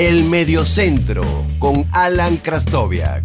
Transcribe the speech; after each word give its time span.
El 0.00 0.26
Mediocentro 0.26 1.24
con 1.58 1.84
Alan 1.90 2.36
Krastoviak. 2.36 3.24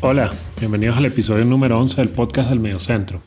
Hola, 0.00 0.32
bienvenidos 0.60 0.96
al 0.96 1.06
episodio 1.06 1.44
número 1.44 1.80
11 1.80 1.96
del 1.96 2.10
podcast 2.10 2.50
del 2.50 2.60
Mediocentro. 2.60 3.20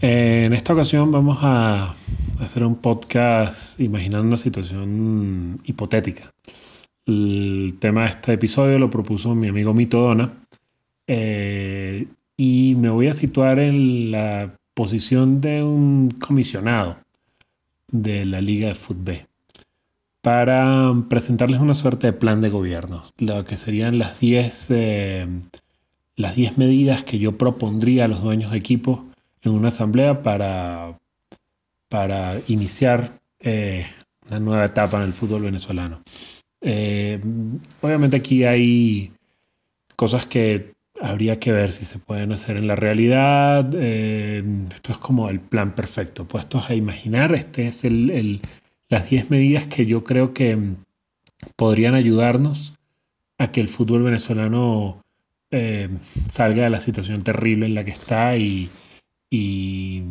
En 0.00 0.52
esta 0.54 0.72
ocasión 0.72 1.12
vamos 1.12 1.38
a 1.42 1.94
hacer 2.40 2.64
un 2.64 2.74
podcast 2.74 3.78
imaginando 3.78 4.26
una 4.26 4.36
situación 4.36 5.60
hipotética. 5.62 6.32
El 7.06 7.76
tema 7.78 8.02
de 8.02 8.08
este 8.08 8.32
episodio 8.32 8.78
lo 8.78 8.90
propuso 8.90 9.34
mi 9.34 9.48
amigo 9.48 9.72
Mito 9.72 10.00
Dona 10.00 10.32
eh, 11.06 12.08
y 12.36 12.74
me 12.76 12.90
voy 12.90 13.06
a 13.06 13.14
situar 13.14 13.60
en 13.60 14.10
la 14.10 14.56
posición 14.74 15.40
de 15.40 15.62
un 15.62 16.10
comisionado 16.10 16.98
de 17.92 18.24
la 18.24 18.40
Liga 18.40 18.68
de 18.68 18.74
Fútbol 18.74 19.26
para 20.20 20.92
presentarles 21.08 21.60
una 21.60 21.74
suerte 21.74 22.08
de 22.08 22.12
plan 22.12 22.40
de 22.40 22.48
gobierno, 22.48 23.04
lo 23.18 23.44
que 23.44 23.56
serían 23.56 23.98
las 23.98 24.18
10 24.18 24.70
eh, 24.72 25.28
las 26.16 26.34
10 26.34 26.58
medidas 26.58 27.04
que 27.04 27.18
yo 27.18 27.38
propondría 27.38 28.06
a 28.06 28.08
los 28.08 28.22
dueños 28.22 28.50
de 28.50 28.58
equipos 28.58 29.00
en 29.42 29.52
una 29.52 29.68
asamblea 29.68 30.22
para, 30.22 30.98
para 31.88 32.40
iniciar 32.48 33.20
eh, 33.38 33.86
una 34.28 34.40
nueva 34.40 34.64
etapa 34.64 34.96
en 34.96 35.04
el 35.04 35.12
fútbol 35.12 35.42
venezolano. 35.42 36.02
Eh, 36.68 37.20
obviamente 37.80 38.16
aquí 38.16 38.42
hay 38.42 39.12
cosas 39.94 40.26
que 40.26 40.74
habría 41.00 41.38
que 41.38 41.52
ver 41.52 41.70
si 41.70 41.84
se 41.84 42.00
pueden 42.00 42.32
hacer 42.32 42.56
en 42.56 42.66
la 42.66 42.74
realidad. 42.74 43.70
Eh, 43.74 44.42
esto 44.74 44.90
es 44.90 44.98
como 44.98 45.30
el 45.30 45.38
plan 45.38 45.76
perfecto. 45.76 46.26
Puestos 46.26 46.68
a 46.68 46.74
imaginar, 46.74 47.32
este 47.34 47.68
es 47.68 47.84
el, 47.84 48.40
las 48.88 49.08
10 49.08 49.30
medidas 49.30 49.68
que 49.68 49.86
yo 49.86 50.02
creo 50.02 50.34
que 50.34 50.58
podrían 51.54 51.94
ayudarnos 51.94 52.74
a 53.38 53.52
que 53.52 53.60
el 53.60 53.68
fútbol 53.68 54.02
venezolano 54.02 55.04
eh, 55.52 55.88
salga 56.28 56.64
de 56.64 56.70
la 56.70 56.80
situación 56.80 57.22
terrible 57.22 57.66
en 57.66 57.76
la 57.76 57.84
que 57.84 57.92
está 57.92 58.36
y, 58.36 58.68
y, 59.30 60.02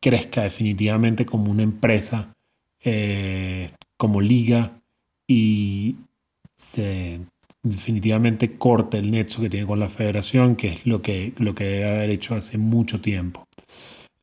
crezca 0.00 0.42
definitivamente 0.42 1.26
como 1.26 1.50
una 1.50 1.62
empresa, 1.62 2.32
como 3.96 4.20
liga 4.20 4.77
y 5.28 5.96
se 6.56 7.20
definitivamente 7.62 8.54
corta 8.54 8.98
el 8.98 9.10
nexo 9.10 9.42
que 9.42 9.50
tiene 9.50 9.66
con 9.66 9.78
la 9.78 9.88
federación, 9.88 10.56
que 10.56 10.68
es 10.68 10.86
lo 10.86 11.02
que, 11.02 11.32
lo 11.36 11.54
que 11.54 11.64
debe 11.64 11.88
haber 11.88 12.10
hecho 12.10 12.34
hace 12.34 12.58
mucho 12.58 13.00
tiempo. 13.00 13.46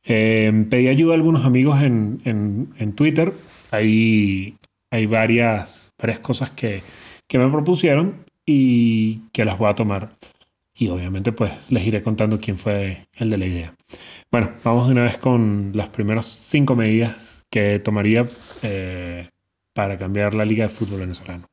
Eh, 0.04 0.66
pedí 0.68 0.88
ayuda 0.88 1.12
a 1.12 1.16
algunos 1.16 1.44
amigos 1.44 1.80
en, 1.82 2.92
Twitter. 2.94 3.32
Ahí 3.70 4.56
hay 4.90 5.06
varias, 5.06 5.92
varias 5.98 6.20
cosas 6.20 6.50
que, 6.50 6.82
que, 7.26 7.38
me 7.38 7.50
propusieron 7.50 8.24
y 8.44 9.20
que 9.32 9.44
las 9.44 9.58
voy 9.58 9.70
a 9.70 9.74
tomar. 9.74 10.10
Y 10.78 10.88
obviamente 10.88 11.32
pues 11.32 11.72
les 11.72 11.86
iré 11.86 12.02
contando 12.02 12.38
quién 12.38 12.58
fue 12.58 13.06
el 13.16 13.30
de 13.30 13.38
la 13.38 13.46
idea. 13.46 13.74
Bueno, 14.30 14.50
vamos 14.62 14.86
de 14.86 14.92
una 14.92 15.04
vez 15.04 15.18
con 15.18 15.72
las 15.74 15.88
primeras 15.88 16.26
cinco 16.26 16.76
medidas 16.76 17.44
que 17.50 17.78
tomaría 17.78 18.26
eh, 18.62 19.28
para 19.76 19.98
cambiar 19.98 20.32
la 20.32 20.46
Liga 20.46 20.64
de 20.64 20.70
Fútbol 20.70 21.00
venezolano. 21.00 21.46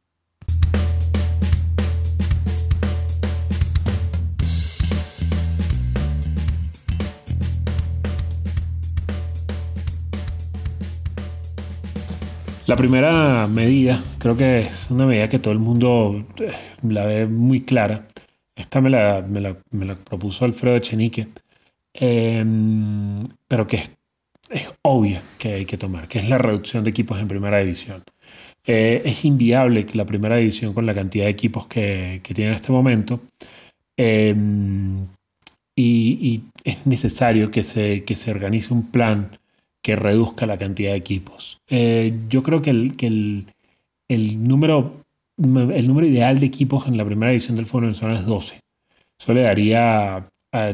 La 12.66 12.78
primera 12.78 13.45
medida, 13.50 14.01
creo 14.19 14.38
que 14.38 14.61
es 14.61 14.90
una 14.90 15.05
medida 15.05 15.28
que 15.28 15.38
todo 15.38 15.51
el 15.51 15.59
mundo 15.59 16.25
eh, 16.40 16.53
la 16.81 17.05
ve 17.05 17.28
muy 17.28 17.61
clara. 17.66 18.07
Esta 18.55 18.79
me 18.79 18.90
la, 18.90 19.22
propuso 20.05 20.45
Alfredo 20.45 20.78
Echenique, 20.78 21.28
em, 21.94 23.25
pero 23.50 23.67
que 23.67 23.75
es 23.78 23.91
es 24.49 24.73
obvia 24.81 25.21
que 25.37 25.53
hay 25.53 25.65
que 25.65 25.77
tomar, 25.77 26.07
que 26.07 26.19
es 26.19 26.29
la 26.29 26.37
reducción 26.37 26.83
de 26.83 26.89
equipos 26.89 27.19
en 27.19 27.27
primera 27.27 27.59
división. 27.59 28.03
Eh, 28.65 29.01
es 29.05 29.25
inviable 29.25 29.85
que 29.85 29.97
la 29.97 30.05
primera 30.05 30.37
división 30.37 30.73
con 30.73 30.85
la 30.85 30.93
cantidad 30.93 31.25
de 31.25 31.31
equipos 31.31 31.67
que, 31.67 32.21
tiene 32.23 32.51
en 32.51 32.55
este 32.55 32.71
momento 32.71 33.21
eh, 33.97 34.33
y, 35.75 36.43
es 36.63 36.85
necesario 36.85 37.51
que 37.51 37.63
se, 37.63 38.03
se 38.07 38.31
organice 38.31 38.73
un 38.73 38.89
plan 38.89 39.37
que 39.81 39.95
reduzca 39.97 40.45
la 40.45 40.57
cantidad 40.57 40.91
de 40.91 40.97
equipos. 40.97 41.61
Eh, 41.67 42.17
yo 42.29 42.41
creo 42.41 42.61
que, 42.61 42.69
el, 42.69 43.45
el, 44.07 44.47
número, 44.47 45.03
el 45.37 45.87
número 45.87 46.07
ideal 46.07 46.39
de 46.39 46.45
equipos 46.45 46.87
en 46.87 46.95
la 46.95 47.05
primera 47.05 47.31
división 47.31 47.57
del 47.57 47.65
fútbol 47.65 47.83
venezolano 47.83 48.19
es 48.19 48.25
12. 48.25 48.59
Eso 49.19 49.33
le 49.33 49.41
daría 49.41 50.23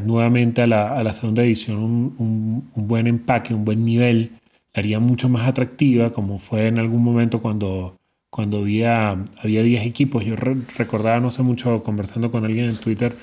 nuevamente 0.02 0.62
a 0.62 0.68
la, 0.68 1.14
segunda 1.14 1.44
edición 1.44 1.80
un, 2.18 2.72
buen 2.76 3.08
empaque, 3.08 3.54
un 3.54 3.66
buen 3.66 3.86
nivel, 3.86 4.32
la 4.74 4.80
haría 4.82 5.00
mucho 5.00 5.30
más 5.30 5.48
atractiva, 5.48 6.12
como 6.12 6.38
fue 6.38 6.68
en 6.68 6.80
algún 6.80 7.04
momento 7.04 7.42
cuando, 7.42 7.98
cuando 8.30 8.60
había, 8.60 9.12
había 9.42 9.64
10 9.64 9.86
equipos. 9.86 10.26
Yo 10.26 10.36
recordaba 10.36 11.20
no 11.20 11.32
sé 11.32 11.44
mucho 11.44 11.82
conversando 11.84 12.30
con 12.32 12.46
alguien 12.46 12.68
en 12.68 12.76
Twitter 12.76 13.14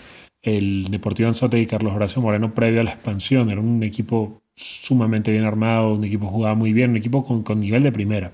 el 0.42 0.84
Deportivo 0.90 1.28
Anzote 1.28 1.60
y 1.60 1.66
Carlos 1.66 1.94
Horacio 1.94 2.22
Moreno 2.22 2.54
previo 2.54 2.80
a 2.80 2.84
la 2.84 2.92
expansión. 2.92 3.50
Era 3.50 3.60
un 3.60 3.82
equipo 3.82 4.40
sumamente 4.54 5.32
bien 5.32 5.44
armado, 5.44 5.94
un 5.94 6.04
equipo 6.04 6.28
jugaba 6.28 6.54
muy 6.54 6.72
bien, 6.72 6.90
un 6.90 6.96
equipo 6.96 7.24
con 7.44 7.60
nivel 7.60 7.82
de 7.82 7.92
primera. 7.92 8.32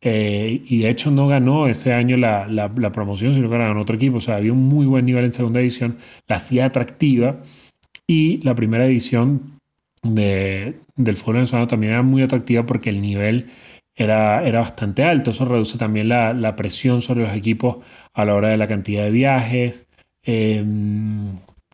Eh, 0.00 0.62
y 0.66 0.78
de 0.78 0.90
hecho 0.90 1.10
no 1.10 1.26
ganó 1.26 1.66
ese 1.66 1.92
año 1.92 2.16
la, 2.16 2.46
la, 2.46 2.92
promoción, 2.92 3.34
sino 3.34 3.50
que 3.50 3.58
ganó 3.58 3.80
otro 3.80 3.96
equipo. 3.96 4.18
O 4.18 4.20
sea, 4.20 4.36
había 4.36 4.52
un 4.52 4.64
muy 4.68 4.86
buen 4.86 5.06
nivel 5.06 5.24
en 5.24 5.32
segunda 5.32 5.60
división, 5.60 5.98
la 6.26 6.36
hacía 6.36 6.66
atractiva. 6.66 7.42
Y 8.06 8.38
la 8.42 8.54
primera 8.54 8.84
división 8.84 9.60
de, 10.02 10.80
del 10.96 11.16
fútbol 11.16 11.34
venezolano 11.36 11.68
también 11.68 11.92
era 11.92 12.02
muy 12.02 12.22
atractiva 12.22 12.64
porque 12.64 12.90
el 12.90 13.02
nivel 13.02 13.50
era, 13.96 14.46
era 14.46 14.60
bastante 14.60 15.04
alto. 15.04 15.30
Eso 15.30 15.44
reduce 15.44 15.78
también 15.78 16.08
la, 16.08 16.32
la, 16.32 16.56
presión 16.56 17.00
sobre 17.02 17.22
los 17.24 17.34
equipos 17.34 17.78
a 18.14 18.24
la 18.24 18.34
hora 18.34 18.48
de 18.48 18.56
la 18.56 18.66
cantidad 18.66 19.04
de 19.04 19.10
viajes. 19.10 19.86
Eh, 20.22 20.64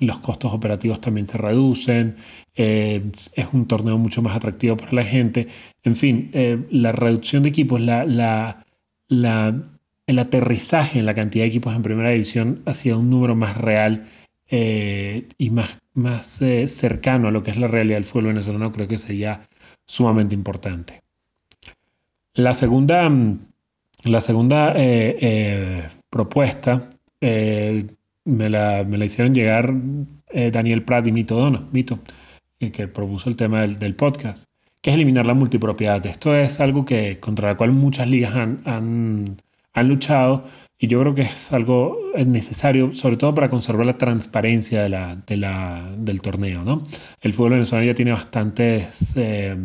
los 0.05 0.19
costos 0.19 0.53
operativos 0.53 1.01
también 1.01 1.27
se 1.27 1.39
reducen, 1.39 2.17
eh, 2.55 3.03
es 3.13 3.49
un 3.53 3.67
torneo 3.67 3.99
mucho 3.99 4.23
más 4.23 4.37
atractivo 4.37 4.77
para 4.77 4.93
la 4.93 5.05
gente. 5.05 5.49
En 5.83 5.97
fin, 5.97 6.31
eh, 6.33 6.59
la 6.71 6.93
reducción 6.93 7.43
de 7.43 7.49
equipos, 7.51 7.81
la, 7.81 8.65
el 9.09 10.19
aterrizaje 10.19 10.99
en 10.99 11.07
la 11.07 11.15
cantidad 11.15 11.45
de 11.45 11.49
equipos 11.49 11.75
en 11.75 11.83
primera 11.83 12.11
división 12.11 12.63
hacia 12.67 12.97
un 12.97 13.11
número 13.11 13.35
más 13.35 13.57
real 13.57 14.09
eh, 14.49 15.29
y 15.39 15.51
más, 15.51 15.79
más 15.95 16.41
cercano 16.67 17.29
a 17.29 17.31
lo 17.31 17.43
que 17.43 17.51
es 17.51 17.57
la 17.57 17.69
realidad 17.69 17.97
del 17.97 18.05
fútbol 18.05 18.29
venezolano 18.29 18.73
creo 18.73 18.89
que 18.89 18.99
sería 18.99 19.49
sumamente 19.87 20.35
importante. 20.35 21.03
La 22.35 22.53
segunda, 22.53 23.11
la 24.05 24.21
segunda 24.21 24.75
propuesta 26.11 26.89
me 28.25 28.51
la, 28.51 28.85
me 28.85 28.99
la 28.99 29.05
hicieron 29.05 29.35
llegar 29.35 29.73
eh, 30.31 30.51
Daniel 30.51 30.83
Prat 30.83 31.07
y 31.07 31.13
Mito 31.13 31.37
Dono, 31.37 31.69
Mito, 31.73 31.99
que 32.59 32.89
propuso 32.89 33.29
el 33.29 33.37
tema 33.37 33.67
del, 33.67 33.95
podcast, 33.95 34.49
que 34.81 34.91
es 34.91 34.97
eliminar 34.97 35.27
la 35.27 35.35
multipropiedad. 35.35 36.05
Esto 36.07 36.35
es 36.35 36.61
algo 36.61 36.85
que, 36.85 37.21
contra 37.21 37.51
la 37.51 37.57
cual 37.57 37.73
muchas 37.73 38.09
ligas 38.09 38.35
han, 38.35 38.63
han, 38.65 39.37
han 39.73 39.89
luchado 39.89 40.45
y 40.79 40.87
yo 40.87 41.01
creo 41.01 41.15
que 41.15 41.23
es 41.23 41.53
algo 41.53 41.99
necesario, 42.27 42.93
sobre 42.93 43.17
todo 43.17 43.35
para 43.35 43.49
conservar 43.49 43.87
la 43.87 43.99
transparencia 43.99 44.83
de 44.83 44.89
la, 44.89 45.17
de 45.17 45.37
la, 45.37 45.95
del 45.97 46.21
torneo. 46.21 46.65
¿no? 46.65 46.83
El 47.21 47.33
fútbol 47.33 47.53
venezolano 47.53 47.87
ya 47.87 47.95
tiene 47.95 48.13
bastantes, 48.13 49.15
eh, 49.17 49.57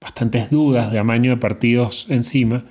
bastantes 0.00 0.50
dudas 0.50 0.92
de 0.92 0.98
amaño 0.98 1.30
de 1.30 1.36
partidos 1.36 2.06
encima 2.08 2.64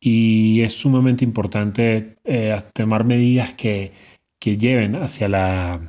y 0.00 0.60
es 0.60 0.74
sumamente 0.74 1.24
importante 1.24 2.16
eh, 2.24 2.56
tomar 2.72 3.04
medidas 3.04 3.54
que 3.54 3.92
que 4.46 4.56
lleven 4.56 4.94
hacia 4.94 5.28
la, 5.28 5.80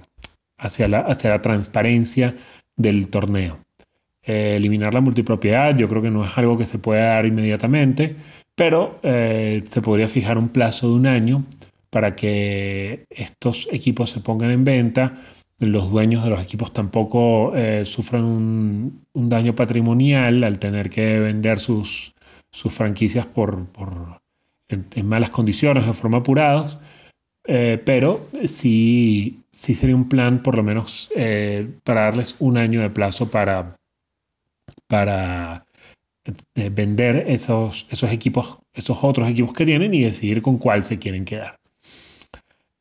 hacia 0.57 0.87
la, 0.87 1.01
hacia 1.01 1.29
la 1.29 1.43
transparencia 1.43 2.33
del 2.75 3.09
torneo. 3.09 3.59
Eh, 4.23 4.55
eliminar 4.57 4.95
la 4.95 5.01
multipropiedad 5.01 5.77
yo 5.77 5.87
creo 5.87 6.01
que 6.01 6.09
no 6.09 6.25
es 6.25 6.35
algo 6.39 6.57
que 6.57 6.65
se 6.65 6.79
pueda 6.79 7.09
dar 7.09 7.27
inmediatamente, 7.27 8.15
pero 8.55 8.99
eh, 9.03 9.61
se 9.63 9.81
podría 9.83 10.07
fijar 10.07 10.39
un 10.39 10.49
plazo 10.49 10.87
de 10.89 10.95
un 10.95 11.05
año 11.05 11.45
para 11.91 12.15
que 12.15 13.05
estos 13.11 13.69
equipos 13.71 14.09
se 14.09 14.21
pongan 14.21 14.49
en 14.49 14.63
venta, 14.63 15.13
los 15.59 15.91
dueños 15.91 16.23
de 16.23 16.31
los 16.31 16.41
equipos 16.41 16.73
tampoco 16.73 17.55
eh, 17.55 17.85
sufran 17.85 18.23
un, 18.23 19.03
daño 19.13 19.53
patrimonial 19.53 20.43
al 20.43 20.57
tener 20.57 20.89
que 20.89 21.19
vender 21.19 21.59
sus, 21.59 22.15
sus 22.49 22.73
franquicias 22.73 23.27
por, 23.27 23.67
por 23.67 24.19
en, 24.67 25.07
malas 25.07 25.29
condiciones, 25.29 25.85
de 25.85 25.93
forma 25.93 26.17
apurados, 26.19 26.79
eh, 27.49 27.81
pero 27.83 28.27
sí, 28.45 29.39
sí 29.49 29.73
sería 29.73 29.95
un 29.95 30.09
plan 30.09 30.43
por 30.43 30.57
lo 30.57 30.63
menos 30.63 31.09
eh, 31.15 31.65
para 31.85 32.01
darles 32.01 32.35
un 32.39 32.57
año 32.57 32.81
de 32.81 32.89
plazo 32.89 33.31
para, 33.31 33.77
para 34.87 35.65
eh, 36.55 36.69
vender 36.69 37.23
esos, 37.29 37.87
esos 37.89 38.11
equipos, 38.11 38.59
esos 38.73 39.01
otros 39.01 39.29
equipos 39.29 39.53
que 39.53 39.65
tienen 39.65 39.93
y 39.93 40.03
decidir 40.03 40.41
con 40.41 40.57
cuál 40.57 40.83
se 40.83 40.99
quieren 40.99 41.23
quedar. 41.23 41.57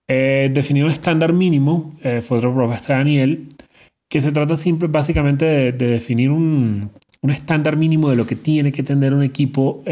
definir 0.09 0.85
un 0.85 0.91
estándar 0.91 1.33
mínimo 1.33 1.97
fue 2.23 2.39
otro 2.39 2.53
propuesta 2.53 2.93
de 2.93 2.99
Daniel, 2.99 3.49
que 4.09 4.21
se 4.21 4.33
trata 4.33 4.57
siempre 4.57 4.89
básicamente 4.89 5.73
de, 5.73 5.73
definir 5.73 6.31
un, 6.31 6.91
un, 7.21 7.31
estándar 7.31 7.77
mínimo 7.77 8.11
de 8.11 8.17
lo 8.17 8.27
que 8.27 8.37
tiene 8.37 8.73
que 8.73 8.83
tener 8.83 9.13
un 9.15 9.23
equipo 9.23 9.83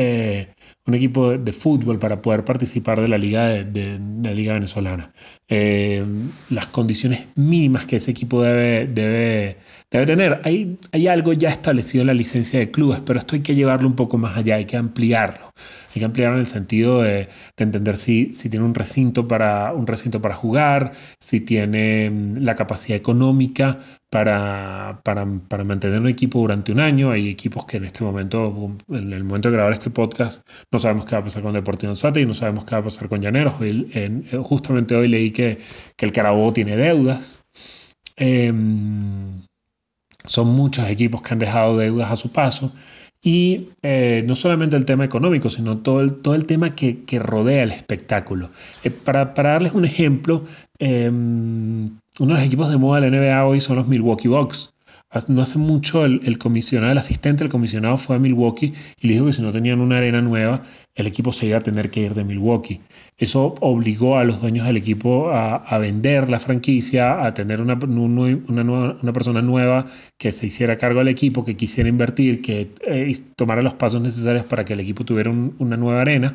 un 0.87 0.94
equipo 0.94 1.37
de, 1.38 1.53
fútbol 1.53 1.99
para 1.99 2.21
poder 2.21 2.44
participar 2.44 3.00
de 3.00 3.09
la 3.09 3.17
liga, 3.17 3.49
de, 3.49 3.99
la 4.23 4.32
liga 4.32 4.55
venezolana. 4.55 5.12
Eh, 5.49 6.05
las 6.50 6.67
condiciones 6.67 7.26
mínimas 7.37 7.87
que 7.87 7.97
ese 7.97 8.11
equipo 8.11 8.43
debe, 8.43 9.56
debe 9.90 10.06
tener. 10.06 10.40
Hay, 10.44 10.78
hay 10.92 11.08
algo 11.08 11.32
ya 11.32 11.50
establecido 11.50 12.02
en 12.02 12.08
la 12.08 12.14
licencia 12.14 12.58
de 12.58 12.70
clubes, 12.70 13.00
pero 13.04 13.19
esto 13.19 13.36
hay 13.36 13.42
que 13.42 13.54
llevarlo 13.54 13.88
un 13.88 13.96
poco 13.96 14.19
más 14.19 14.36
allá, 14.36 14.56
hay 14.56 14.64
que 14.64 14.76
ampliarlo. 14.76 15.52
Hay 15.94 16.00
que 16.00 16.04
ampliarlo 16.04 16.36
en 16.36 16.40
el 16.40 16.46
sentido 16.46 17.02
de, 17.02 17.28
entender 17.56 17.96
si, 17.96 18.32
si, 18.32 18.48
tiene 18.50 18.66
un 18.66 18.75
recinto, 18.75 19.28
para, 19.28 19.72
un 19.72 19.86
recinto 19.86 20.20
para 20.20 20.34
jugar, 20.34 20.92
si 21.20 21.40
tiene 21.40 22.10
mm, 22.10 22.38
la 22.38 22.56
capacidad 22.56 22.98
económica 22.98 23.78
para, 24.10 25.00
para, 25.04 25.25
para, 25.48 25.64
mantener 25.64 26.00
un 26.00 26.08
equipo 26.08 26.40
durante 26.40 26.72
un 26.72 26.81
año. 26.81 27.12
Hay 27.12 27.28
equipos 27.28 27.64
que 27.66 27.76
en 27.76 27.84
este 27.84 28.02
momento, 28.02 28.76
en 28.88 29.12
el 29.12 29.22
momento 29.22 29.50
de 29.50 29.56
grabar 29.56 29.72
este 29.72 29.90
podcast, 29.90 30.48
no 30.72 30.78
sabemos 30.81 31.04
qué 31.04 31.14
va 31.14 31.20
a 31.20 31.25
pasar 31.25 31.42
con 31.42 31.54
Deportivo 31.54 31.90
Anzuate 31.90 32.20
y 32.20 32.26
no 32.26 32.34
sabemos 32.34 32.64
qué 32.64 32.75
va 32.75 32.81
a 32.81 32.84
pasar 32.84 33.08
con 33.08 33.20
Llaneros. 33.20 33.54
en, 33.60 34.26
justamente 34.42 34.96
hoy 34.96 35.08
leí 35.08 35.31
que, 35.31 35.58
que 35.96 36.06
el 36.06 36.12
Carabobo 36.12 36.52
tiene 36.52 36.76
deudas. 36.76 37.44
Em, 38.16 39.42
son 40.26 40.49
muchos 40.49 40.88
equipos 40.88 41.23
que 41.23 41.32
han 41.32 41.38
dejado 41.38 41.76
deudas 41.76 42.11
a 42.11 42.17
su 42.17 42.32
paso. 42.32 42.73
Y 43.23 43.69
eh, 43.82 44.23
no 44.26 44.35
solamente 44.35 44.76
el 44.76 44.85
tema 44.85 45.05
económico, 45.05 45.49
sino 45.49 45.79
todo 45.79 46.03
el, 46.03 46.17
todo 46.17 46.35
el 46.35 46.44
tema 46.44 46.75
que, 46.75 47.05
que 47.05 47.19
rodea 47.19 47.62
el 47.62 47.71
espectáculo. 47.71 48.50
Eh, 48.82 48.91
para, 48.91 49.32
para, 49.32 49.53
darles 49.53 49.73
un 49.73 49.87
ejemplo, 49.87 50.44
em, 50.79 51.87
uno 52.19 52.35
de 52.35 52.35
los 52.35 52.43
equipos 52.43 52.71
de 52.71 52.76
moda 52.76 53.00
de 53.00 53.11
la 53.11 53.17
NBA 53.17 53.47
hoy 53.47 53.61
son 53.61 53.76
los 53.76 53.88
Milwaukee 53.88 54.29
Bucks. 54.29 54.74
No 55.28 55.43
hace 55.43 55.58
mucho 55.58 56.05
el, 56.05 56.38
comisionado, 56.38 56.90
el 56.90 56.99
asistente 56.99 57.44
del 57.44 57.50
comisionado 57.50 57.96
fue 57.96 58.16
a 58.16 58.19
Milwaukee 58.19 58.75
y 59.00 59.06
le 59.06 59.14
dijo 59.14 59.26
que 59.26 59.32
si 59.32 59.43
no 59.43 59.52
tenían 59.52 59.81
una 59.81 59.99
arena 59.99 60.20
nueva, 60.20 60.62
el 60.96 61.06
equipo 61.06 61.31
se 61.32 61.46
iba 61.46 61.58
a 61.58 61.61
tener 61.61 61.90
que 61.90 62.00
ir 62.00 62.14
de 62.14 62.25
Milwaukee. 62.25 62.81
Eso 63.16 63.55
obligó 63.61 64.19
a 64.19 64.25
los 64.25 64.40
dueños 64.40 64.66
del 64.66 64.76
equipo 64.76 65.31
a, 65.31 65.78
vender 65.78 66.28
la 66.31 66.40
franquicia, 66.40 67.25
a 67.25 67.32
tener 67.32 67.61
una, 67.61 67.78
persona 67.78 69.40
nueva 69.40 69.87
que 70.19 70.32
se 70.32 70.46
hiciera 70.46 70.76
cargo 70.76 70.99
del 70.99 71.08
equipo, 71.08 71.44
que 71.44 71.56
quisiera 71.56 71.88
invertir, 71.88 72.43
que 72.43 72.72
eh, 72.84 73.17
tomara 73.37 73.62
los 73.62 73.75
pasos 73.75 74.02
necesarios 74.02 74.44
para 74.46 74.64
que 74.64 74.72
el 74.72 74.81
equipo 74.81 75.05
tuviera 75.05 75.31
una 75.31 75.76
nueva 75.76 76.00
arena. 76.00 76.34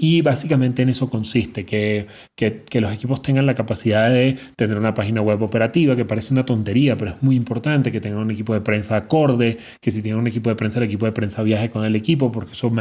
Y 0.00 0.22
básicamente 0.22 0.82
en 0.82 0.90
eso 0.90 1.10
consiste, 1.10 1.66
que, 1.66 2.06
que, 2.36 2.80
los 2.80 2.92
equipos 2.92 3.20
tengan 3.20 3.46
la 3.46 3.54
capacidad 3.54 4.08
de 4.08 4.38
tener 4.54 4.78
una 4.78 4.94
página 4.94 5.22
web 5.22 5.42
operativa, 5.42 5.96
que 5.96 6.04
parece 6.04 6.32
una 6.32 6.46
tontería, 6.46 6.96
pero 6.96 7.10
es 7.10 7.20
muy 7.20 7.34
importante, 7.34 7.90
que 7.90 8.00
tengan 8.00 8.20
un 8.20 8.30
equipo 8.30 8.54
de 8.54 8.60
prensa 8.60 8.94
acorde, 8.94 9.58
que 9.80 9.90
si 9.90 10.00
tienen 10.00 10.20
un 10.20 10.28
equipo 10.28 10.50
de 10.50 10.54
prensa, 10.54 10.78
el 10.78 10.84
equipo 10.84 11.04
de 11.04 11.10
prensa 11.10 11.42
viaje 11.42 11.68
con 11.68 11.84
el 11.84 11.96
equipo, 11.96 12.30
porque 12.30 12.52
eso 12.52 12.72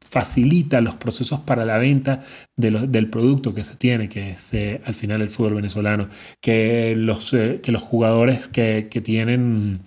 facilita 0.00 0.80
los 0.80 0.94
procesos 0.96 1.40
para 1.40 1.66
la 1.66 1.76
venta 1.76 2.24
del 2.56 3.10
producto 3.10 3.52
que 3.52 3.62
se 3.62 3.76
tiene, 3.76 4.08
que 4.08 4.30
es 4.30 4.54
eh, 4.54 4.80
al 4.86 4.94
final 4.94 5.20
el 5.20 5.28
fútbol 5.28 5.56
venezolano, 5.56 6.08
que 6.40 6.94
los, 6.96 7.34
eh, 7.34 7.60
que 7.62 7.70
los 7.70 7.82
jugadores 7.82 8.48
que, 8.48 8.88
que 8.90 9.02
tienen 9.02 9.82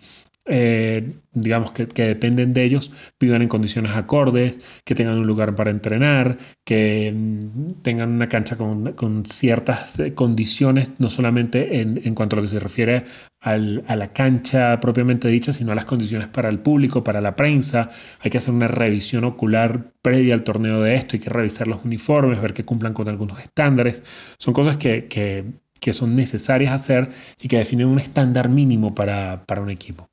eh, 0.50 1.06
digamos, 1.34 1.72
que, 1.72 1.86
dependen 1.86 2.54
de 2.54 2.64
ellos, 2.64 2.92
vivan 3.20 3.42
en 3.42 3.48
condiciones 3.50 3.92
acordes, 3.94 4.82
que 4.86 4.96
tengan 4.96 5.18
un 5.20 5.28
lugar 5.28 5.56
para 5.56 5.72
entrenar, 5.72 6.38
que 6.64 7.14
mm, 7.14 7.82
tengan 7.82 8.12
una 8.12 8.28
cancha 8.30 8.56
con, 8.58 9.26
ciertas 9.26 10.00
eh, 10.00 10.14
condiciones, 10.14 10.94
no 11.00 11.10
solamente 11.10 11.82
en, 11.82 12.16
cuanto 12.16 12.36
a 12.36 12.38
lo 12.38 12.44
que 12.44 12.50
se 12.50 12.60
refiere 12.60 13.04
a 13.42 13.58
la 13.96 14.12
cancha 14.12 14.80
propiamente 14.80 15.28
dicha, 15.30 15.54
sino 15.54 15.72
a 15.72 15.76
las 15.76 15.86
condiciones 15.86 16.28
para 16.28 16.50
el 16.50 16.60
público, 16.60 17.04
para 17.04 17.22
la 17.22 17.36
prensa. 17.36 17.90
Hay 18.20 18.32
que 18.32 18.40
hacer 18.40 18.54
una 18.54 18.68
revisión 18.68 19.24
ocular 19.24 19.94
previa 20.02 20.34
al 20.34 20.44
torneo 20.44 20.82
de 20.82 20.96
esto, 20.96 21.16
hay 21.16 21.20
que 21.20 21.30
revisar 21.30 21.68
los 21.68 21.86
uniformes, 21.86 22.42
ver 22.42 22.54
que 22.54 22.66
cumplan 22.66 22.94
con 22.94 23.08
algunos 23.10 23.40
estándares. 23.40 24.04
Son 24.38 24.54
cosas 24.54 24.78
que, 24.78 25.08
que, 25.08 25.94
son 25.94 26.18
necesarias 26.18 26.74
hacer 26.74 27.12
y 27.42 27.48
que 27.48 27.58
definen 27.58 27.88
un 27.88 28.00
estándar 28.00 28.50
mínimo 28.50 28.94
para 28.94 29.46
un 29.62 29.70
equipo. 29.70 30.10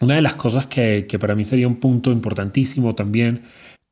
Una 0.00 0.14
de 0.14 0.22
las 0.22 0.34
cosas 0.34 0.66
que, 0.66 1.06
para 1.20 1.34
mí 1.34 1.44
sería 1.44 1.68
un 1.68 1.76
punto 1.76 2.10
importantísimo 2.10 2.94
también 2.94 3.42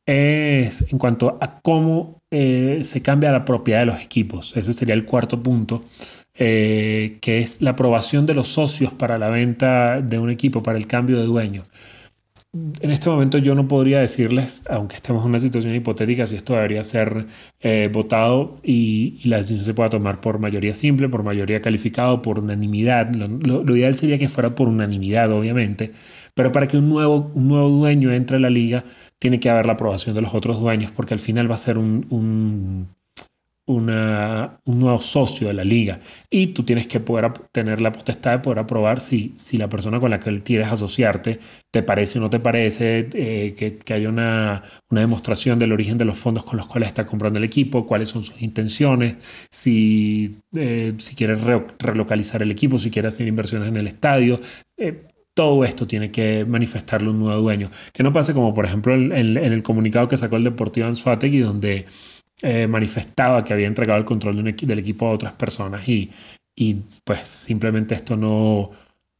es 0.07 0.91
en 0.91 0.99
cuanto 0.99 1.37
a 1.41 1.61
cómo 1.61 2.23
eh, 2.31 2.81
se 2.83 3.03
cambia 3.03 3.31
la 3.31 3.45
propiedad 3.45 3.81
de 3.81 3.87
los 3.87 4.01
equipos. 4.01 4.57
Ese 4.57 4.73
sería 4.73 4.95
el 4.95 5.05
cuarto 5.05 5.43
punto, 5.43 5.83
eh, 6.35 7.19
que 7.21 7.41
es 7.41 7.61
la 7.61 7.71
aprobación 7.71 8.25
de 8.25 8.33
los 8.33 8.49
socios 8.49 8.95
para 8.95 9.19
la 9.19 9.29
venta 9.29 10.01
de 10.01 10.19
un 10.19 10.31
equipo, 10.31 10.63
para 10.63 10.79
el 10.79 10.87
cambio 10.87 11.19
de 11.19 11.25
dueño 11.25 11.65
en 12.55 12.91
este 12.91 13.11
momento 13.11 13.37
yo 13.39 13.55
no 13.55 13.69
podría 13.69 14.00
decirles, 14.00 14.62
aunque 14.71 14.97
estemos 14.97 15.23
en 15.23 15.31
una 15.31 15.39
situación 15.39 15.75
hipotética, 15.75 16.27
si 16.27 16.37
esto 16.37 16.55
debería 16.55 16.83
ser 16.83 17.27
eh, 17.61 17.91
votado 17.93 18.56
y, 18.62 19.21
la 19.29 19.39
decisión 19.39 19.65
se 19.67 19.75
pueda 19.75 19.91
tomar 19.91 20.21
por 20.21 20.39
mayoría 20.39 20.73
simple, 20.73 21.09
por 21.09 21.23
mayoría 21.23 21.61
calificada, 21.61 22.23
por 22.23 22.39
unanimidad. 22.39 23.11
Lo, 23.15 23.77
ideal 23.77 23.95
sería 23.95 24.19
que 24.19 24.29
fuera 24.29 24.55
por 24.55 24.69
unanimidad, 24.69 25.31
obviamente, 25.33 25.93
pero 26.35 26.50
para 26.53 26.67
que 26.67 26.79
un 26.79 26.89
nuevo, 26.89 27.31
un 27.35 27.49
nuevo 27.49 27.69
dueño 27.69 28.12
entre 28.12 28.39
a 28.39 28.41
la 28.41 28.50
liga, 28.50 28.85
tiene 29.19 29.41
que 29.41 29.50
haber 29.50 29.67
la 29.67 29.73
aprobación 29.73 30.15
de 30.15 30.23
los 30.23 30.35
otros 30.35 30.61
dueños, 30.61 30.93
porque 30.93 31.15
al 31.15 31.21
final 31.21 31.50
va 31.50 31.56
a 31.56 31.59
ser 31.59 31.77
un 31.79 32.89
un 33.69 33.87
nuevo 34.65 34.99
socio 34.99 35.49
de 35.49 35.55
la 35.55 35.65
liga 35.65 36.00
y 36.31 36.49
tú 36.49 36.62
tienes 36.62 36.87
que 36.87 37.00
poder 37.00 37.32
tener 37.53 37.82
la 37.82 37.93
potestad 37.93 38.32
de 38.32 38.38
poder 38.38 38.61
aprobar 38.61 39.00
si, 39.00 39.35
si 39.37 39.59
la 39.59 39.69
persona 39.69 40.00
con 40.00 40.11
la 40.11 40.19
que 40.19 40.43
quieres 40.43 40.73
asociarte 40.73 41.38
te 41.70 41.82
parece 41.82 42.19
o 42.19 42.23
no 42.23 42.31
te 42.31 42.41
parece, 42.41 43.09
eh, 43.12 43.55
que, 43.56 43.76
que, 43.76 43.94
haya 43.94 44.09
una, 44.09 44.62
una, 44.91 45.03
demostración 45.03 45.59
del 45.59 45.73
origen 45.73 45.99
de 45.99 46.06
los 46.06 46.17
fondos 46.17 46.44
con 46.44 46.56
los 46.56 46.67
cuales 46.67 46.88
está 46.88 47.05
comprando 47.05 47.38
el 47.38 47.44
equipo, 47.44 47.87
cuáles 47.87 48.09
son 48.09 48.25
sus 48.25 48.41
intenciones, 48.41 49.17
si, 49.50 50.40
eh, 50.57 50.95
si 50.97 51.14
quieres 51.14 51.43
relocalizar 51.43 52.43
el 52.43 52.50
equipo, 52.50 52.78
si 52.78 52.90
quieres 52.90 53.14
hacer 53.14 53.28
inversiones 53.28 53.69
en 53.69 53.76
el 53.76 53.87
estadio. 53.87 54.40
Eh, 54.78 55.09
todo 55.35 55.62
esto 55.62 55.87
tiene 55.87 56.11
que 56.11 56.45
manifestarlo 56.45 57.12
un 57.12 57.21
nuevo 57.21 57.40
dueño. 57.40 57.71
Que 57.93 58.02
no 58.02 58.12
pase 58.12 58.35
como, 58.35 58.54
por 58.54 58.64
ejemplo, 58.64 58.95
en, 58.95 59.12
en 59.12 59.52
el 59.52 59.62
comunicado 59.62 60.09
que 60.09 60.16
sacó 60.16 60.37
el 60.37 60.43
Deportivo 60.43 60.88
Anzuategui, 60.88 61.38
donde 61.38 61.85
eh, 62.42 62.68
manifestaba 62.68 63.45
que 63.45 63.52
había 63.52 63.66
entregado 63.66 63.99
el 63.99 64.04
control 64.04 64.37
del 64.37 64.78
equipo 64.78 65.07
a 65.07 65.11
otras 65.11 65.33
personas 65.33 65.88
y, 65.88 66.11
pues 67.04 67.26
simplemente 67.26 67.95
esto 67.95 68.16
no, 68.16 68.71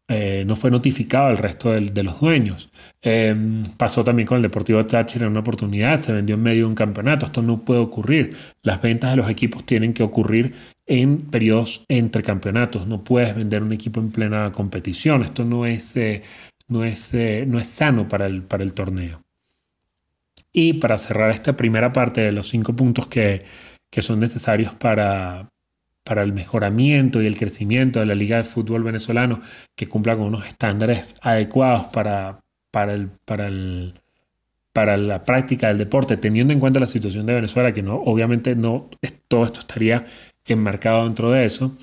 eh, 0.09 0.45
no 0.47 0.55
fue 0.57 0.71
notificado 0.71 1.27
al 1.27 1.39
resto 1.39 1.71
de 1.73 2.03
los 2.03 2.21
dueños. 2.21 2.71
Em, 3.03 3.63
pasó 3.77 4.05
también 4.05 4.27
con 4.27 4.37
el 4.37 4.43
Deportivo 4.43 4.85
Táchira 4.87 5.27
en 5.27 5.33
una 5.33 5.41
oportunidad, 5.41 6.01
se 6.01 6.13
vendió 6.13 6.37
en 6.37 6.43
medio 6.43 6.61
de 6.63 6.67
un 6.67 6.75
campeonato, 6.75 7.27
esto 7.27 7.43
no 7.43 7.65
puede 7.65 7.81
ocurrir. 7.81 8.37
Las 8.63 8.81
ventas 8.83 9.11
de 9.11 9.17
los 9.17 9.29
equipos 9.29 9.67
tienen 9.67 9.95
que 9.95 10.03
ocurrir 10.05 10.55
en 10.87 11.23
periodos 11.23 11.85
entre 11.89 12.23
campeonatos, 12.23 12.87
no 12.87 13.03
puedes 13.05 13.35
vender 13.35 13.63
un 13.63 13.73
equipo 13.73 14.01
en 14.01 14.11
plena 14.13 14.53
competición, 14.53 15.25
esto 15.25 15.45
no 15.45 15.67
es, 15.67 15.97
eh, 15.97 16.23
no 16.69 16.85
es, 16.85 17.15
no 17.47 17.59
es 17.59 17.67
sano 17.67 18.09
para 18.09 18.27
el, 18.27 18.43
para 18.43 18.65
el 18.65 18.73
torneo. 18.75 19.23
Y 20.61 20.73
para 20.73 20.99
cerrar 20.99 21.31
esta 21.31 21.55
primera 21.55 21.93
parte 21.93 22.21
de 22.21 22.33
los 22.33 22.49
cinco 22.49 22.75
puntos 22.75 23.07
que, 23.07 23.45
son 24.01 24.19
necesarios 24.19 24.75
para, 24.75 25.51
para 26.05 26.25
el 26.25 26.33
mejoramiento 26.33 27.23
y 27.23 27.27
el 27.27 27.39
crecimiento 27.39 28.01
de 28.01 28.07
la 28.07 28.17
Liga 28.17 28.39
de 28.39 28.43
Fútbol 28.43 28.83
venezolano, 28.83 29.41
que 29.77 29.87
cumpla 29.87 30.17
con 30.17 30.27
unos 30.27 30.49
estándares 30.49 31.15
adecuados 31.21 31.85
para, 31.93 32.41
para, 32.73 32.95
el, 32.95 33.09
para, 33.25 33.47
el, 33.47 33.95
para 34.73 34.97
la 34.97 35.23
práctica 35.23 35.69
del 35.69 35.79
deporte, 35.79 36.17
teniendo 36.17 36.53
en 36.53 36.59
cuenta 36.59 36.81
la 36.81 36.89
situación 36.89 37.25
de 37.27 37.35
Venezuela, 37.35 37.73
que 37.73 37.85
no, 37.85 37.95
obviamente 37.95 38.57
no 38.57 38.91
todo 39.29 39.45
esto 39.45 39.61
estaría 39.61 40.07
enmarcado 40.45 41.05
dentro 41.05 41.31
de 41.31 41.47
eso. 41.47 41.77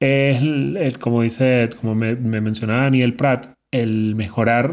Es, 0.00 0.96
como 0.96 1.20
dice, 1.20 1.68
como 1.78 1.94
me, 1.94 2.16
me 2.16 2.40
mencionaba 2.40 2.84
Daniel 2.84 3.16
Pratt, 3.16 3.57
el 3.70 4.14
mejorar 4.14 4.72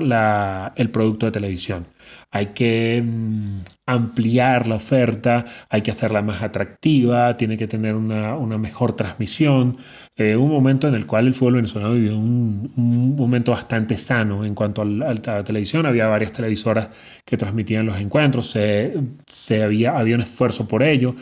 el 0.75 0.89
producto 0.89 1.25
de 1.25 1.31
televisión. 1.31 1.87
Hay 2.31 2.47
que 2.47 3.03
mm, 3.05 3.61
ampliar 3.85 4.67
la 4.67 4.75
oferta, 4.75 5.45
hay 5.69 5.81
que 5.81 5.91
hacerla 5.91 6.21
más 6.21 6.41
atractiva, 6.41 7.35
tiene 7.37 7.57
que 7.57 7.67
tener 7.67 7.95
una, 7.95 8.57
mejor 8.57 8.93
transmisión. 8.93 9.77
Eh, 10.15 10.35
un 10.37 10.49
momento 10.49 10.87
en 10.87 10.95
el 10.95 11.05
cual 11.05 11.27
el 11.27 11.33
fútbol 11.33 11.55
venezolano 11.55 11.93
vivió 11.93 12.17
un, 12.17 12.73
momento 13.17 13.51
bastante 13.51 13.97
sano 13.97 14.45
en 14.45 14.55
cuanto 14.55 14.81
a 14.81 14.85
la 14.85 15.43
televisión. 15.43 15.85
Había 15.85 16.07
varias 16.07 16.31
televisoras 16.31 16.89
que 17.25 17.37
transmitían 17.37 17.85
los 17.85 17.99
encuentros, 17.99 18.47
se, 18.47 19.63
había, 19.63 19.97
había 19.97 20.15
un 20.15 20.21
esfuerzo 20.21 20.67
por 20.67 20.83
ello. 20.83 21.15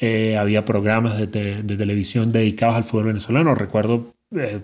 eh, 0.00 0.36
había 0.36 0.64
programas 0.64 1.18
de, 1.18 1.26
televisión 1.26 2.32
dedicados 2.32 2.76
al 2.76 2.84
fútbol 2.84 3.06
venezolano. 3.06 3.54
Recuerdo, 3.54 4.14
eh, 4.36 4.60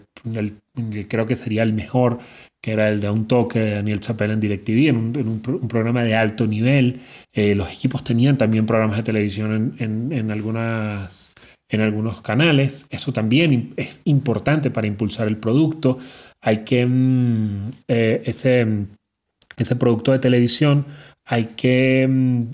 creo 1.09 1.27
que 1.27 1.37
sería 1.37 1.63
el 1.63 1.73
mejor, 1.73 2.19
que 2.65 2.73
era 2.73 2.89
el 2.89 2.99
de 2.99 3.11
Un 3.11 3.29
Toque 3.29 3.59
de 3.59 3.75
Daniel 3.75 4.01
Chapel 4.01 4.31
en 4.31 4.41
DirecTV, 4.41 4.89
en 4.89 5.29
un, 5.29 5.69
programa 5.69 6.03
de 6.03 6.15
alto 6.15 6.47
nivel. 6.47 7.03
Eh, 7.31 7.55
los 7.55 7.71
equipos 7.71 8.03
tenían 8.03 8.39
también 8.39 8.65
programas 8.65 8.97
de 8.97 9.03
televisión 9.03 9.77
en, 9.79 10.13
en 10.13 10.31
algunos 10.31 12.23
canales. 12.23 12.87
Eso 12.89 13.13
también 13.13 13.75
es 13.77 14.01
importante 14.05 14.71
para 14.71 14.87
impulsar 14.87 15.29
el 15.29 15.37
producto. 15.37 15.99
Hay 16.41 16.65
que 16.65 16.87
mm, 16.87 17.69
ese, 17.87 18.67
ese 19.59 19.77
producto 19.77 20.13
de 20.13 20.19
televisión 20.21 20.87
hay 21.27 21.51
que 21.57 22.09
mm, 22.09 22.45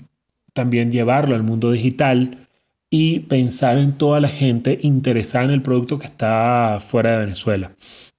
también 0.51 0.91
llevarlo 0.91 1.35
al 1.35 1.43
mundo 1.43 1.71
digital 1.71 2.49
y 2.89 3.21
pensar 3.21 3.77
en 3.77 3.93
toda 3.93 4.19
la 4.19 4.27
gente 4.27 4.77
interesada 4.81 5.45
en 5.45 5.51
el 5.51 5.61
producto 5.61 5.97
que 5.97 6.07
está 6.07 6.79
fuera 6.81 7.11
de 7.11 7.19
Venezuela. 7.19 7.71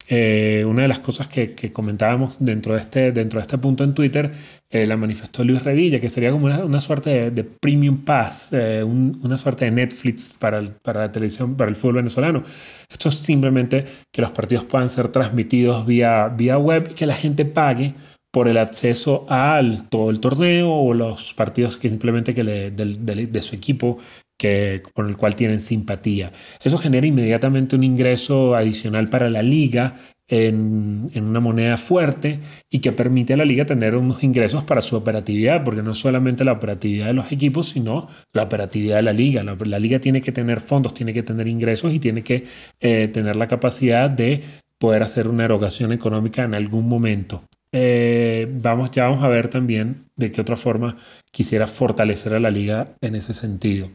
Eh, 0.09 0.65
una 0.67 0.83
de 0.83 0.89
las 0.89 0.99
cosas 0.99 1.29
que, 1.29 1.55
comentábamos 1.73 2.37
dentro 2.41 2.75
de, 2.75 2.81
este, 2.81 3.13
dentro 3.13 3.39
de 3.39 3.43
este 3.43 3.59
punto 3.59 3.85
en 3.85 3.95
Twitter, 3.95 4.33
eh, 4.71 4.85
la 4.87 4.97
manifestó 4.97 5.45
Luis 5.45 5.63
Revilla, 5.63 6.01
que 6.01 6.09
sería 6.09 6.33
como 6.33 6.47
una, 6.47 6.81
suerte 6.81 7.31
de, 7.31 7.45
premium 7.45 8.05
pass, 8.05 8.51
eh, 8.53 8.83
una 8.83 9.37
suerte 9.37 9.67
de 9.67 9.71
Netflix 9.71 10.37
para, 10.39 10.61
la 10.61 11.13
televisión, 11.13 11.57
para 11.57 11.71
el 11.71 11.77
fútbol 11.77 11.97
venezolano. 11.97 12.43
Esto 12.91 13.09
es 13.09 13.17
simplemente 13.17 13.85
que 14.11 14.23
los 14.23 14.33
partidos 14.33 14.65
puedan 14.65 14.89
ser 14.89 15.09
transmitidos 15.09 15.87
vía, 15.87 16.29
vía 16.29 16.59
web 16.59 16.89
y 16.91 16.95
que 16.95 17.07
la 17.07 17.15
gente 17.15 17.45
pague 17.45 17.95
por 18.33 18.49
el 18.49 18.57
acceso 18.57 19.27
a 19.29 19.61
todo 19.91 20.11
el 20.11 20.19
torneo 20.19 20.73
o 20.73 20.95
los 20.95 21.35
partidos 21.35 21.77
que 21.77 21.91
simplemente 21.91 22.35
que 22.35 22.43
le, 22.43 22.71
de, 22.71 23.43
su 23.43 23.55
equipo 23.55 23.99
que, 24.43 24.83
con 24.93 25.09
el 25.09 25.17
cual 25.17 25.37
tienen 25.37 25.61
simpatía. 25.61 26.33
Eso 26.65 26.77
genera 26.77 27.07
inmediatamente 27.07 27.77
un 27.77 27.85
ingreso 27.85 28.57
adicional 28.57 29.09
para 29.09 29.31
la 29.31 29.41
liga 29.41 29.95
en, 30.27 31.13
una 31.15 31.39
moneda 31.39 31.77
fuerte 31.77 32.41
y 32.69 32.81
que 32.81 32.91
permite 32.91 33.35
a 33.35 33.37
la 33.37 33.45
liga 33.45 33.67
tener 33.67 33.95
unos 33.95 34.25
ingresos 34.25 34.65
para 34.65 34.81
su 34.81 34.97
operatividad, 34.97 35.63
porque 35.63 35.85
no 35.85 35.95
solamente 35.95 36.43
la 36.43 36.53
operatividad 36.53 37.07
de 37.07 37.13
los 37.13 37.31
equipos, 37.31 37.69
sino 37.69 38.09
la 38.33 38.43
operatividad 38.43 38.97
de 38.97 39.03
la 39.03 39.13
liga. 39.13 39.45
La, 39.45 39.79
liga 39.79 40.01
tiene 40.01 40.21
que 40.21 40.33
tener 40.33 40.59
fondos, 40.59 40.93
tiene 40.93 41.13
que 41.13 41.23
tener 41.23 41.47
ingresos 41.47 41.93
y 41.93 42.01
tiene 42.01 42.23
que 42.23 42.43
eh, 42.81 43.07
tener 43.13 43.37
la 43.37 43.47
capacidad 43.47 44.11
de 44.11 44.43
poder 44.79 45.05
hacer 45.05 45.29
una 45.29 45.45
erogación 45.45 45.93
económica 45.93 46.43
en 46.43 46.55
algún 46.55 46.89
momento. 46.89 47.45
Eh, 47.71 48.49
vamos, 48.51 48.91
ya 48.91 49.05
vamos 49.05 49.23
a 49.23 49.29
ver 49.29 49.47
también 49.47 50.07
de 50.17 50.33
qué 50.33 50.41
otra 50.41 50.57
forma 50.57 50.97
quisiera 51.31 51.69
fortalecer 51.69 52.35
a 52.35 52.41
la 52.41 52.51
liga 52.51 52.97
en 53.01 53.15
ese 53.15 53.33
sentido. 53.33 53.91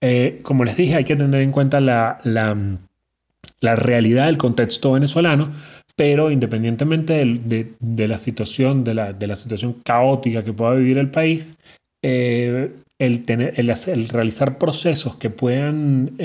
Eh, 0.00 0.40
como 0.42 0.64
les 0.64 0.76
dije, 0.76 0.96
hay 0.96 1.04
que 1.04 1.16
tener 1.16 1.42
en 1.42 1.52
cuenta 1.52 1.80
la, 1.80 2.20
realidad 3.60 4.26
del 4.26 4.38
contexto 4.38 4.92
venezolano, 4.92 5.50
pero 5.96 6.30
independientemente 6.30 7.24
de, 7.24 8.08
la 8.08 8.18
situación, 8.18 8.84
de 8.84 8.94
la, 8.94 9.36
situación 9.36 9.74
caótica 9.84 10.42
que 10.42 10.52
pueda 10.52 10.74
vivir 10.74 10.98
el 10.98 11.10
país, 11.10 11.56
eh, 12.02 12.74
el, 12.98 13.24
tener, 13.26 13.54
el, 13.60 14.08
realizar 14.08 14.58
procesos 14.58 15.16
que 15.16 15.28
puedan 15.28 16.16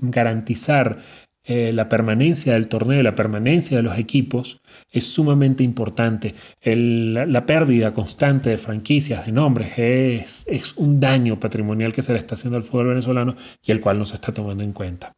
garantizar 0.00 0.98
eh, 1.48 1.72
la 1.72 1.88
permanencia 1.88 2.54
del 2.54 2.66
torneo, 2.66 3.02
la 3.02 3.14
permanencia 3.14 3.76
de 3.76 3.82
los 3.84 3.96
equipos 3.98 4.60
es 4.90 5.06
sumamente 5.06 5.62
importante. 5.62 6.34
la, 6.62 7.46
pérdida 7.46 7.92
constante 7.94 8.50
de 8.50 8.56
franquicias, 8.56 9.26
de 9.26 9.32
nombres, 9.32 9.72
es, 9.76 10.74
un 10.76 10.98
daño 10.98 11.38
patrimonial 11.38 11.92
que 11.92 12.02
se 12.02 12.12
le 12.12 12.18
está 12.18 12.34
haciendo 12.34 12.56
al 12.56 12.64
fútbol 12.64 12.88
venezolano 12.88 13.36
y 13.64 13.70
el 13.70 13.80
cual 13.80 13.98
no 13.98 14.04
se 14.04 14.16
está 14.16 14.32
tomando 14.32 14.64
en 14.64 14.72
cuenta. 14.72 15.12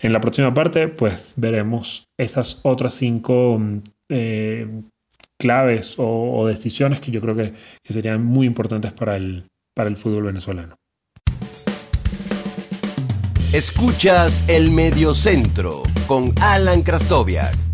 En 0.00 0.12
la 0.12 0.20
próxima 0.20 0.54
parte, 0.54 0.86
pues 0.86 1.34
veremos 1.36 2.04
esas 2.16 2.60
otras 2.62 2.94
cinco 2.94 3.60
eh, 4.08 4.82
claves 5.36 5.96
o, 5.98 6.46
decisiones 6.46 7.00
que 7.00 7.10
yo 7.10 7.20
creo 7.20 7.34
que, 7.34 7.52
serían 7.88 8.24
muy 8.24 8.46
importantes 8.46 8.92
para 8.92 9.16
el, 9.16 9.44
para 9.74 9.88
el 9.88 9.96
fútbol 9.96 10.24
venezolano. 10.24 10.76
Escuchas 13.52 14.44
el 14.48 14.70
Mediocentro 14.70 15.82
con 16.06 16.32
Alan 16.40 16.80
Krastoviak. 16.80 17.71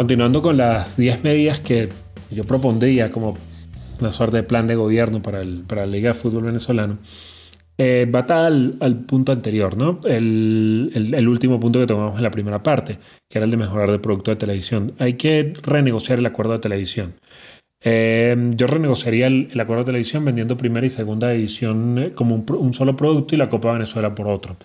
Continuando 0.00 0.40
con 0.40 0.56
las 0.56 0.96
10 0.96 1.24
medidas 1.24 1.60
que 1.60 1.90
yo 2.30 2.42
propondría 2.44 3.12
como 3.12 3.36
una 4.00 4.10
suerte 4.10 4.38
de 4.38 4.42
plan 4.44 4.66
de 4.66 4.74
gobierno 4.74 5.20
para, 5.20 5.44
la 5.44 5.86
Liga 5.86 6.12
de 6.12 6.14
Fútbol 6.14 6.44
Venezolano, 6.44 6.96
eh, 7.76 8.10
va 8.10 8.20
al, 8.20 8.76
al, 8.80 8.96
punto 9.04 9.30
anterior, 9.30 9.76
¿no? 9.76 10.00
El, 10.06 11.28
último 11.28 11.60
punto 11.60 11.80
que 11.80 11.86
tomamos 11.86 12.16
en 12.16 12.22
la 12.22 12.30
primera 12.30 12.62
parte, 12.62 12.96
que 13.28 13.36
era 13.36 13.44
el 13.44 13.50
de 13.50 13.58
mejorar 13.58 13.90
el 13.90 14.00
producto 14.00 14.30
de 14.30 14.38
televisión. 14.38 14.94
Hay 14.98 15.18
que 15.18 15.52
renegociar 15.62 16.18
el 16.18 16.24
acuerdo 16.24 16.52
de 16.52 16.60
televisión. 16.60 17.12
Eh, 17.84 18.52
yo 18.56 18.66
renegociaría 18.68 19.26
el, 19.26 19.60
acuerdo 19.60 19.82
de 19.82 19.88
televisión 19.88 20.24
vendiendo 20.24 20.56
primera 20.56 20.86
y 20.86 20.88
segunda 20.88 21.30
edición 21.34 21.98
eh, 21.98 22.12
como 22.12 22.36
un, 22.36 22.72
solo 22.72 22.96
producto 22.96 23.34
y 23.34 23.38
la 23.38 23.50
Copa 23.50 23.74
Venezuela 23.74 24.14
por 24.14 24.28
otro. 24.28 24.56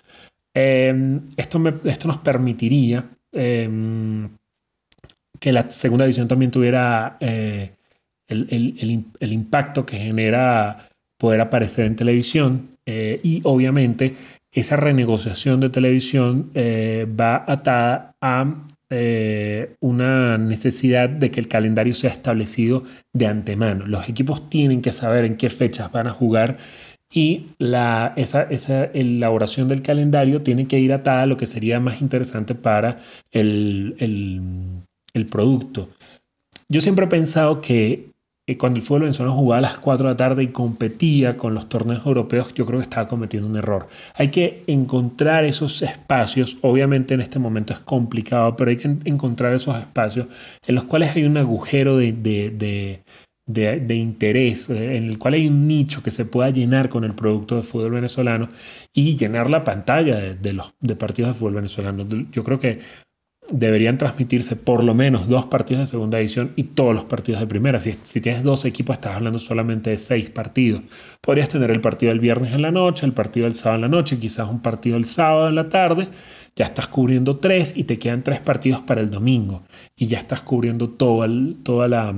esto, 0.54 1.62
esto 1.84 2.08
nos 2.08 2.20
permitiría 2.20 3.10
que 5.40 5.52
la 5.52 5.70
segunda 5.70 6.06
edición 6.06 6.28
también 6.28 6.52
tuviera 6.52 7.18
eh, 7.20 7.72
el, 8.28 9.04
impacto 9.20 9.86
que 9.86 9.98
genera 9.98 10.90
poder 11.18 11.42
aparecer 11.42 11.86
en 11.86 11.96
televisión 11.96 12.70
eh, 12.86 13.20
y 13.24 13.42
obviamente 13.44 14.16
esa 14.52 14.76
renegociación 14.76 15.60
de 15.60 15.70
televisión 15.70 16.52
eh, 16.54 17.08
va 17.20 17.44
atada 17.48 18.16
a 18.22 18.66
una 19.82 20.38
necesidad 20.38 21.10
de 21.10 21.30
que 21.30 21.42
el 21.42 21.50
calendario 21.50 21.94
sea 21.94 22.12
establecido 22.12 22.84
de 23.12 23.28
antemano. 23.28 23.86
Los 23.86 24.08
equipos 24.08 24.50
tienen 24.50 24.82
que 24.82 24.94
saber 24.94 25.26
en 25.26 25.36
qué 25.36 25.50
fechas 25.50 25.92
van 25.92 26.08
a 26.08 26.12
jugar 26.12 26.58
y 27.12 27.48
la, 27.60 28.14
esa, 28.18 28.44
esa, 28.44 28.86
elaboración 28.86 29.68
del 29.68 29.82
calendario 29.82 30.42
tiene 30.42 30.68
que 30.68 30.80
ir 30.80 30.92
atada 30.92 31.24
a 31.24 31.26
lo 31.26 31.38
que 31.38 31.46
sería 31.46 31.80
más 31.80 32.02
interesante 32.02 32.56
para 32.56 32.98
el, 33.32 33.96
el 34.00 34.42
producto. 35.26 35.90
Yo 36.68 36.82
siempre 36.82 37.06
he 37.06 37.10
pensado 37.10 37.62
que 37.62 38.16
eh, 38.48 38.58
cuando 38.58 38.80
el 38.80 38.86
fútbol 38.86 39.02
venezolano 39.02 39.36
jugaba 39.36 39.58
a 39.58 39.62
las 39.62 39.80
4 39.80 40.08
de 40.08 40.14
la 40.14 40.18
tarde 40.18 40.44
y 40.44 40.50
competía 40.50 41.36
con 41.36 41.56
los 41.56 41.68
torneos 41.68 42.06
europeos, 42.06 42.54
yo 42.54 42.66
creo 42.66 42.80
que 42.80 42.84
estaba 42.84 43.08
cometiendo 43.08 43.50
un 43.50 43.58
error. 43.58 43.88
Hay 44.16 44.30
que 44.30 44.64
encontrar 44.68 45.46
esos 45.46 45.82
espacios, 45.82 46.58
obviamente 46.62 47.16
en 47.16 47.22
este 47.22 47.40
momento 47.40 47.74
es 47.74 47.80
complicado, 47.80 48.56
pero 48.56 48.70
hay 48.70 48.78
que 48.78 48.98
encontrar 49.06 49.54
esos 49.54 49.76
espacios 49.78 50.28
en 50.66 50.76
los 50.76 50.84
cuales 50.86 51.16
hay 51.16 51.24
un 51.24 51.38
agujero 51.38 51.98
de, 51.98 52.12
de, 53.48 53.96
interés, 53.96 54.70
eh, 54.70 54.98
en 54.98 55.06
el 55.06 55.18
cual 55.18 55.34
hay 55.34 55.48
un 55.48 55.68
nicho 55.68 56.04
que 56.04 56.12
se 56.12 56.26
pueda 56.26 56.52
llenar 56.52 56.90
con 56.90 57.04
el 57.04 57.16
producto 57.16 57.56
de 57.56 57.64
fútbol 57.64 57.94
venezolano 57.94 58.50
y 58.94 59.16
llenar 59.16 59.50
la 59.50 59.64
pantalla 59.64 60.20
de, 60.20 60.54
los 60.54 60.76
de 60.82 60.96
partidos 60.96 61.34
de 61.34 61.40
fútbol 61.40 61.56
venezolano. 61.56 62.06
Yo 62.32 62.44
creo 62.44 62.60
que 62.60 62.80
deberían 63.50 63.98
transmitirse 63.98 64.56
por 64.56 64.84
lo 64.84 64.94
menos 64.94 65.28
dos 65.28 65.46
partidos 65.46 65.82
de 65.82 65.88
segunda 65.88 66.20
edición 66.20 66.52
y 66.56 66.64
todos 66.64 66.94
los 66.94 67.06
partidos 67.06 67.42
de 67.42 67.48
primera. 67.48 67.80
Si, 67.80 67.94
si, 67.94 68.22
tienes 68.22 68.44
dos 68.44 68.66
equipos, 68.66 68.96
estás 68.96 69.16
hablando 69.16 69.40
solamente 69.40 69.92
de 69.92 69.98
seis 69.98 70.30
partidos. 70.30 70.82
Podrías 71.22 71.50
tener 71.50 71.72
el 71.72 71.82
partido 71.82 72.12
del 72.12 72.20
viernes 72.20 72.54
en 72.54 72.62
la 72.62 72.72
noche, 72.72 73.06
el 73.06 73.14
partido 73.14 73.46
del 73.46 73.56
sábado 73.56 73.76
en 73.76 73.82
la 73.82 73.98
noche, 73.98 74.18
quizás 74.18 74.50
un 74.50 74.62
partido 74.62 74.98
el 74.98 75.06
sábado 75.06 75.48
en 75.50 75.56
la 75.56 75.70
tarde. 75.70 76.10
Ya 76.56 76.66
estás 76.66 76.88
cubriendo 76.88 77.38
tres 77.38 77.76
y 77.76 77.84
te 77.84 78.00
quedan 78.00 78.24
tres 78.24 78.40
partidos 78.40 78.82
para 78.82 79.02
el 79.02 79.10
domingo. 79.10 79.64
Y 79.96 80.08
ya 80.08 80.20
estás 80.20 80.42
cubriendo 80.42 80.90
toda, 80.90 81.28
la, 81.28 82.16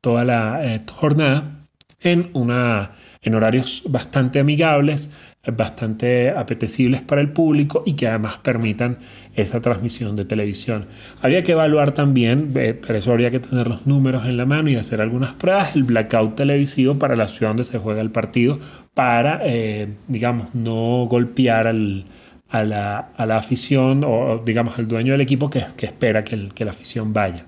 toda 0.00 0.24
la 0.24 0.64
eh, 0.64 0.82
jornada 0.90 1.58
en, 2.00 2.30
una, 2.34 2.92
en 3.22 3.34
horarios 3.34 3.82
bastante 3.86 4.38
amigables, 4.38 5.10
bastante 5.56 6.30
apetecibles 6.30 7.02
para 7.02 7.20
el 7.20 7.32
público 7.32 7.82
y 7.86 7.94
que 7.94 8.06
además 8.06 8.38
permitan 8.38 8.98
esa 9.34 9.60
transmisión 9.60 10.16
de 10.16 10.24
televisión. 10.24 10.86
Había 11.22 11.42
que 11.42 11.52
evaluar 11.52 11.92
también, 11.92 12.52
eh, 12.56 12.80
eso 12.88 13.12
habría 13.12 13.30
que 13.30 13.40
tener 13.40 13.68
los 13.68 13.86
números 13.86 14.26
en 14.26 14.36
la 14.36 14.46
mano 14.46 14.70
y 14.70 14.76
hacer 14.76 15.00
algunas 15.00 15.34
pruebas, 15.34 15.76
el 15.76 15.84
blackout 15.84 16.36
televisivo 16.36 16.98
para 16.98 17.16
la 17.16 17.28
ciudad 17.28 17.50
donde 17.50 17.64
se 17.64 17.78
juega 17.78 18.00
el 18.00 18.10
partido 18.10 18.58
para, 18.94 19.40
eh, 19.44 19.88
digamos, 20.08 20.54
no 20.54 21.06
golpear 21.08 21.66
al, 21.66 22.04
a 22.50 22.64
la, 22.64 23.36
afición 23.36 24.02
o 24.04 24.42
digamos 24.44 24.78
al 24.78 24.88
dueño 24.88 25.12
del 25.12 25.20
equipo 25.20 25.50
que, 25.50 25.64
espera 25.80 26.24
que, 26.24 26.64
la 26.64 26.70
afición 26.70 27.12
vaya. 27.12 27.46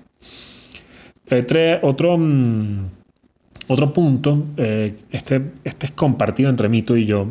otro, 1.81 2.17
mm, 2.17 2.85
otro 3.67 3.93
punto, 3.93 4.45
eh, 4.57 4.95
este, 5.11 5.41
este 5.63 5.85
es 5.87 5.91
compartido 5.91 6.49
entre 6.49 6.69
Mito 6.69 6.95
y 6.95 7.05
yo. 7.05 7.27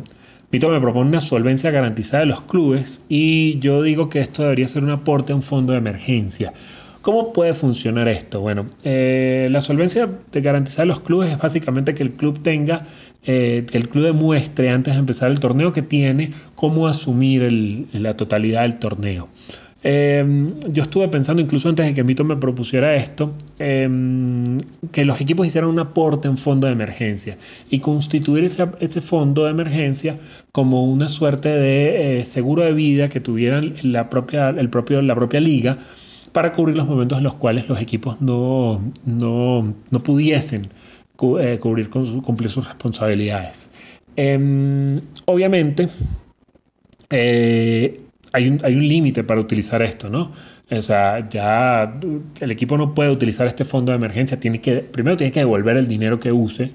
Mito 0.51 0.67
me 0.67 0.81
propone 0.81 1.07
una 1.07 1.21
solvencia 1.21 1.71
garantizada 1.71 2.21
de 2.21 2.25
los 2.25 2.41
clubes 2.41 3.05
y 3.07 3.57
yo 3.59 3.81
digo 3.81 4.09
que 4.09 4.19
esto 4.19 4.43
debería 4.43 4.67
ser 4.67 4.83
un 4.83 4.89
aporte 4.89 5.31
a 5.31 5.35
un 5.35 5.41
fondo 5.41 5.71
de 5.71 5.79
emergencia. 5.79 6.51
¿Cómo 7.01 7.31
puede 7.31 7.53
funcionar 7.53 8.09
esto? 8.09 8.41
Bueno, 8.41 8.65
eh, 8.83 9.47
la 9.49 9.61
solvencia 9.61 10.09
de 10.31 10.41
garantizar 10.41 10.85
los 10.85 10.99
clubes 10.99 11.31
es 11.31 11.37
básicamente 11.39 11.95
que 11.95 12.03
el 12.03 12.11
club 12.11 12.43
tenga, 12.43 12.85
eh, 13.23 13.65
que 13.71 13.77
el 13.77 13.87
club 13.87 14.03
demuestre 14.03 14.69
antes 14.69 14.93
de 14.93 14.99
empezar 14.99 15.31
el 15.31 15.39
torneo 15.39 15.71
que 15.71 15.81
tiene 15.81 16.31
cómo 16.55 16.87
asumir 16.87 17.49
la 17.93 18.17
totalidad 18.17 18.63
del 18.63 18.77
torneo. 18.77 19.29
Em, 19.83 20.59
yo 20.69 20.83
estuve 20.83 21.07
pensando, 21.07 21.41
incluso 21.41 21.67
antes 21.67 21.85
de 21.87 21.95
que 21.95 22.03
Mito 22.03 22.23
me 22.23 22.35
propusiera 22.35 22.95
esto, 22.95 23.33
em, 23.57 24.59
que 24.91 25.05
los 25.05 25.19
equipos 25.19 25.47
hicieran 25.47 25.71
un 25.71 25.79
aporte 25.79 26.27
en 26.27 26.37
fondo 26.37 26.67
de 26.67 26.73
emergencia 26.73 27.37
y 27.69 27.79
constituir 27.79 28.43
ese, 28.43 29.01
fondo 29.01 29.45
de 29.45 29.51
emergencia 29.51 30.17
como 30.51 30.85
una 30.85 31.07
suerte 31.07 31.49
de 31.49 32.19
eh, 32.19 32.25
seguro 32.25 32.63
de 32.63 32.73
vida 32.73 33.09
que 33.09 33.19
tuvieran 33.21 33.75
la 33.81 34.07
propia, 34.09 34.49
el 34.49 34.69
propio, 34.69 35.01
la 35.01 35.15
propia 35.15 35.39
liga 35.39 35.77
para 36.31 36.53
cubrir 36.53 36.77
los 36.77 36.87
momentos 36.87 37.17
en 37.17 37.23
los 37.23 37.33
cuales 37.33 37.67
los 37.67 37.81
equipos 37.81 38.21
no, 38.21 38.81
no, 39.05 39.73
pudiesen 40.03 40.69
eh, 41.39 41.57
cubrir, 41.59 41.89
cumplir 41.89 42.49
sus 42.51 42.67
responsabilidades. 42.67 43.71
Em, 44.15 44.99
obviamente, 45.25 45.89
eh, 47.09 48.01
hay 48.33 48.47
un, 48.47 48.87
límite 48.87 49.23
para 49.23 49.41
utilizar 49.41 49.81
esto, 49.81 50.09
¿no? 50.09 50.31
O 50.69 50.81
sea, 50.81 51.27
ya 51.29 51.99
el 52.39 52.51
equipo 52.51 52.77
no 52.77 52.93
puede 52.93 53.09
utilizar 53.09 53.47
este 53.47 53.63
fondo 53.63 53.91
de 53.91 53.97
emergencia, 53.97 54.39
primero 54.39 55.17
tiene 55.17 55.31
que 55.31 55.41
devolver 55.41 55.77
el 55.77 55.87
dinero 55.87 56.19
que 56.19 56.31
use 56.31 56.71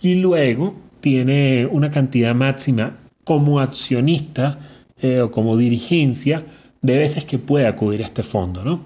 y 0.00 0.14
luego 0.14 0.74
tiene 1.00 1.66
una 1.66 1.90
cantidad 1.90 2.34
máxima 2.34 2.96
como 3.24 3.60
accionista 3.60 4.58
eh, 5.00 5.20
o 5.20 5.30
como 5.30 5.56
dirigencia 5.56 6.44
de 6.80 6.98
veces 6.98 7.24
que 7.24 7.38
puede 7.38 7.66
acudir 7.66 8.02
a 8.02 8.06
este 8.06 8.22
fondo. 8.22 8.64
¿no? 8.64 8.80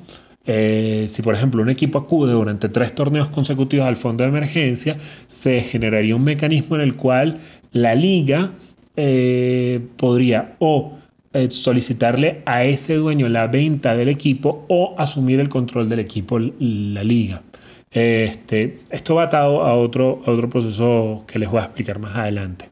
Eh, 0.45 1.07
si 1.09 1.23
por 1.23 1.35
ejemplo 1.35 1.63
un 1.63 1.69
equipo 1.69 1.99
acude 1.99 2.33
durante 2.33 2.69
tres 2.69 2.95
torneos 2.95 3.29
consecutivos 3.29 3.87
al 3.87 3.97
fondo 3.97 4.25
de 4.25 4.31
emergencia, 4.31 4.97
se 5.27 5.61
generaría 5.61 6.17
un 6.17 6.25
mecanismo 6.25 6.77
en 6.77 6.83
el 6.83 6.97
cual 6.97 7.39
la 7.73 7.95
liga 7.95 8.51
eh, 8.97 9.81
podría 9.97 10.57
o 10.59 10.98
eh, 11.33 11.51
solicitarle 11.51 12.43
a 12.47 12.65
ese 12.65 12.95
dueño 12.95 13.29
la 13.29 13.47
venta 13.47 13.97
del 13.97 14.09
equipo 14.09 14.65
o 14.69 14.95
asumir 14.99 15.41
el 15.41 15.49
control 15.49 15.89
del 15.89 16.01
equipo, 16.01 16.39
la 16.39 17.05
liga. 17.05 17.43
Este, 17.91 18.79
esto 18.91 19.15
va 19.15 19.25
atado 19.25 19.63
a 19.63 19.75
otro, 19.75 20.23
a 20.27 20.31
otro 20.31 20.49
proceso 20.49 21.25
que 21.27 21.39
les 21.39 21.51
voy 21.51 21.61
a 21.61 21.65
explicar 21.65 21.99
más 21.99 22.17
adelante. 22.17 22.71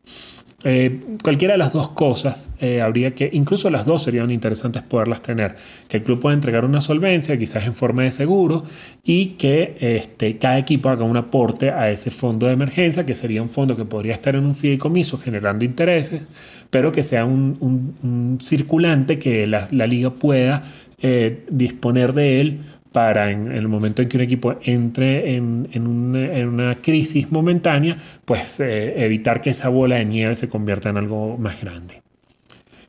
Eh, 0.68 1.00
cualquiera 1.22 1.54
de 1.54 1.58
las 1.58 1.72
dos 1.72 1.90
cosas 1.90 2.50
eh, 2.58 2.82
habría 2.82 3.14
que, 3.14 3.30
incluso 3.32 3.70
las 3.70 3.86
dos 3.86 4.02
serían 4.02 4.32
interesantes 4.32 4.82
poderlas 4.82 5.22
tener, 5.22 5.54
que 5.86 5.98
el 5.98 6.02
club 6.02 6.18
pueda 6.18 6.34
entregar 6.34 6.64
una 6.64 6.80
solvencia, 6.80 7.38
quizás 7.38 7.66
en 7.66 7.74
forma 7.74 8.02
de 8.02 8.10
seguro, 8.10 8.64
y 9.04 9.36
que 9.36 9.76
este, 9.78 10.38
cada 10.38 10.58
equipo 10.58 10.88
haga 10.88 11.04
un 11.04 11.16
aporte 11.16 11.70
a 11.70 11.88
ese 11.88 12.10
fondo 12.10 12.48
de 12.48 12.54
emergencia, 12.54 13.06
que 13.06 13.14
sería 13.14 13.42
un 13.42 13.48
fondo 13.48 13.76
que 13.76 13.84
podría 13.84 14.14
estar 14.14 14.34
en 14.34 14.44
un 14.44 14.56
fideicomiso 14.56 15.18
generando 15.18 15.64
intereses, 15.64 16.28
pero 16.70 16.90
que 16.90 17.04
sea 17.04 17.24
un, 17.24 18.38
circulante 18.40 19.20
que 19.20 19.46
la, 19.46 19.86
liga 19.86 20.14
pueda 20.14 20.64
eh, 21.00 21.44
disponer 21.48 22.12
de 22.12 22.40
él 22.40 22.60
para 22.96 23.30
en, 23.30 23.52
el 23.52 23.68
momento 23.68 24.00
en 24.00 24.08
que 24.08 24.16
un 24.16 24.22
equipo 24.22 24.54
entre 24.62 25.36
en, 25.36 25.68
una 25.86 26.74
crisis 26.76 27.30
momentánea, 27.30 27.94
pues 28.24 28.58
eh, 28.60 29.04
evitar 29.04 29.42
que 29.42 29.50
esa 29.50 29.68
bola 29.68 29.96
de 29.96 30.06
nieve 30.06 30.34
se 30.34 30.48
convierta 30.48 30.88
en 30.88 30.96
algo 30.96 31.36
más 31.36 31.60
grande. 31.60 32.00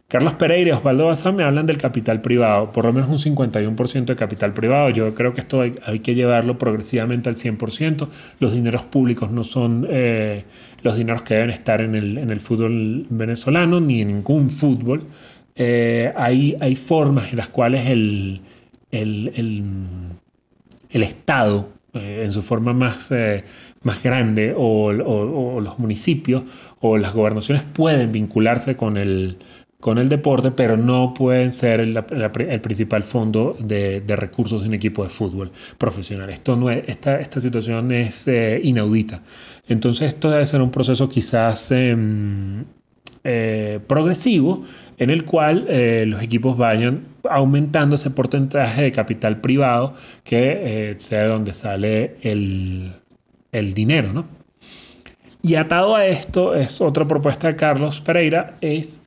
Carlos 0.08 0.36
Pereira 0.36 0.69
y 0.69 0.71
Osvaldo 0.71 1.08
Bazán 1.08 1.36
me 1.36 1.43
hablan 1.43 1.65
del 1.65 1.77
capital 1.77 2.21
privado, 2.21 2.71
por 2.71 2.86
lo 2.86 2.93
menos 2.93 3.10
un 3.10 3.36
51% 3.36 4.05
de 4.05 4.15
capital 4.15 4.53
privado. 4.53 4.91
Yo 4.91 5.13
creo 5.13 5.34
que 5.34 5.41
esto 5.41 5.60
hay, 5.60 5.99
que 5.99 6.15
llevarlo 6.15 6.58
progresivamente 6.58 7.27
al 7.27 7.36
100%. 7.36 8.08
Los 8.39 8.53
dineros 8.53 8.84
públicos 8.84 9.29
no 9.29 9.43
son 9.43 9.86
eh, 9.89 10.45
los 10.84 10.95
dineros 10.95 11.23
que 11.23 11.34
deben 11.34 11.49
estar 11.49 11.81
en 11.81 11.95
el, 11.95 12.39
fútbol 12.39 13.05
venezolano 13.10 13.81
ni 13.81 13.99
en 14.03 14.08
ningún 14.08 14.49
fútbol. 14.49 15.03
Eh, 15.58 16.13
hay, 16.15 16.55
hay 16.62 16.75
formas 16.75 17.31
en 17.31 17.38
las 17.39 17.49
cuales 17.49 17.88
el, 17.88 18.39
el, 18.91 20.15
Estado 20.89 21.69
eh, 21.93 22.21
en 22.26 22.32
su 22.32 22.41
forma 22.41 22.73
más, 22.73 23.12
eh, 23.12 23.43
más 23.84 24.02
grande 24.04 24.54
o, 24.56 24.91
los 24.91 25.80
municipios 25.80 26.43
o 26.80 26.97
las 26.97 27.13
gobernaciones 27.13 27.63
pueden 27.63 28.12
vincularse 28.12 28.76
con 28.76 28.97
el, 28.97 29.38
con 29.80 29.97
el 29.97 30.10
deporte, 30.10 30.52
pero 30.52 30.78
no 30.78 31.13
pueden 31.13 31.52
ser 31.52 31.80
el, 31.80 32.62
principal 32.62 33.04
fondo 33.04 33.56
de, 33.60 34.02
recursos 34.08 34.62
de 34.63 34.69
un 34.69 34.73
equipo 34.73 35.04
de 35.04 35.10
fútbol 35.10 35.52
profesional. 35.78 36.30
Esto 36.30 36.56
no 36.56 36.69
es, 36.69 36.84
esta, 36.88 37.19
esta 37.19 37.39
situación 37.39 37.91
es 37.91 38.28
eh, 38.28 38.60
inaudita. 38.63 39.21
Entonces 39.67 40.13
esto 40.13 40.32
debe 40.32 40.45
ser 40.45 40.62
un 40.62 40.71
proceso 40.71 41.10
quizás 41.10 41.71
em, 43.27 43.81
progresivo 43.81 44.63
en 44.97 45.09
el 45.09 45.25
cual 45.25 45.65
eh, 45.69 46.05
los 46.07 46.21
equipos 46.21 46.57
vayan 46.57 47.05
aumentando 47.29 47.95
ese 47.95 48.09
porcentaje 48.09 48.83
de 48.83 48.91
capital 48.91 49.41
privado 49.41 49.93
que 50.23 50.91
eh, 50.91 50.95
sea 50.97 51.23
de 51.23 51.27
donde 51.27 51.53
sale 51.53 52.15
el, 52.21 52.93
dinero. 53.73 54.13
¿no? 54.13 54.25
Y 55.41 55.55
atado 55.55 55.95
a 55.95 56.05
esto 56.05 56.55
es 56.55 56.81
otra 56.81 57.05
propuesta 57.05 57.47
de 57.47 57.55
Carlos 57.55 58.01
Pereira, 58.01 58.55
es 58.61 59.01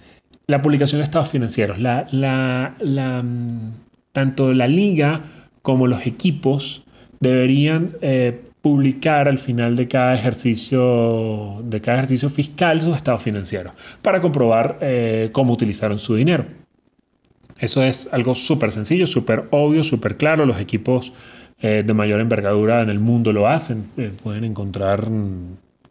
la 0.46 0.60
publicación 0.62 1.00
de 1.00 1.04
estados 1.04 1.30
financieros. 1.30 1.78
La, 1.78 2.06
la, 2.10 3.22
mm, 3.22 3.72
tanto 4.12 4.52
la 4.52 4.66
liga 4.66 5.22
como 5.62 5.86
los 5.86 6.06
equipos 6.06 6.84
deberían 7.20 7.92
eh, 8.00 8.40
publicar 8.62 9.28
al 9.28 9.38
final 9.38 9.76
de 9.76 9.88
cada 9.88 10.14
ejercicio, 10.14 11.60
de 11.64 11.80
cada 11.80 11.98
ejercicio 11.98 12.28
fiscal 12.28 12.80
sus 12.80 12.96
estados 12.96 13.22
financieros 13.22 13.72
para 14.02 14.20
comprobar 14.20 14.78
eh, 14.80 15.30
cómo 15.32 15.52
utilizaron 15.52 15.98
su 15.98 16.14
dinero. 16.14 16.44
Eso 17.58 17.82
es 17.82 18.08
algo 18.12 18.34
súper 18.34 18.72
sencillo, 18.72 19.06
súper 19.06 19.46
obvio, 19.50 19.82
súper 19.84 20.16
claro. 20.16 20.46
Los 20.46 20.58
equipos 20.58 21.12
eh, 21.60 21.82
de 21.84 21.94
mayor 21.94 22.20
envergadura 22.20 22.80
en 22.82 22.88
el 22.88 22.98
mundo 22.98 23.32
lo 23.32 23.48
hacen. 23.48 23.84
Eh, 23.98 24.10
pueden 24.22 24.44
encontrar 24.44 25.08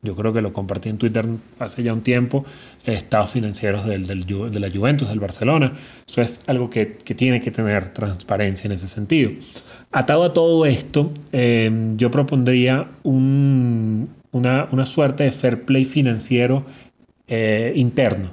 yo 0.01 0.15
creo 0.15 0.31
que 0.31 0.41
lo 0.41 0.53
compartí 0.53 0.89
en 0.89 0.97
Twitter 0.97 1.25
hace 1.59 1.83
ya 1.83 1.93
un 1.93 2.01
tiempo, 2.01 2.45
estados 2.85 3.31
financieros 3.31 3.85
del, 3.85 4.07
de 4.07 4.59
la 4.59 4.71
Juventus, 4.71 5.09
del 5.09 5.19
Barcelona. 5.19 5.73
Eso 6.07 6.21
es 6.21 6.43
algo 6.47 6.69
que, 6.69 6.85
tiene 6.85 7.41
que 7.41 7.51
tener 7.51 7.89
transparencia 7.89 8.67
en 8.67 8.71
ese 8.73 8.87
sentido. 8.87 9.31
Atado 9.91 10.23
a 10.23 10.33
todo 10.33 10.65
esto, 10.65 11.11
em, 11.31 11.97
yo 11.97 12.09
propondría 12.11 12.87
una, 13.03 14.85
suerte 14.85 15.25
de 15.25 15.31
fair 15.31 15.65
play 15.65 15.83
financiero 15.83 16.65
eh, 17.27 17.73
interno, 17.75 18.29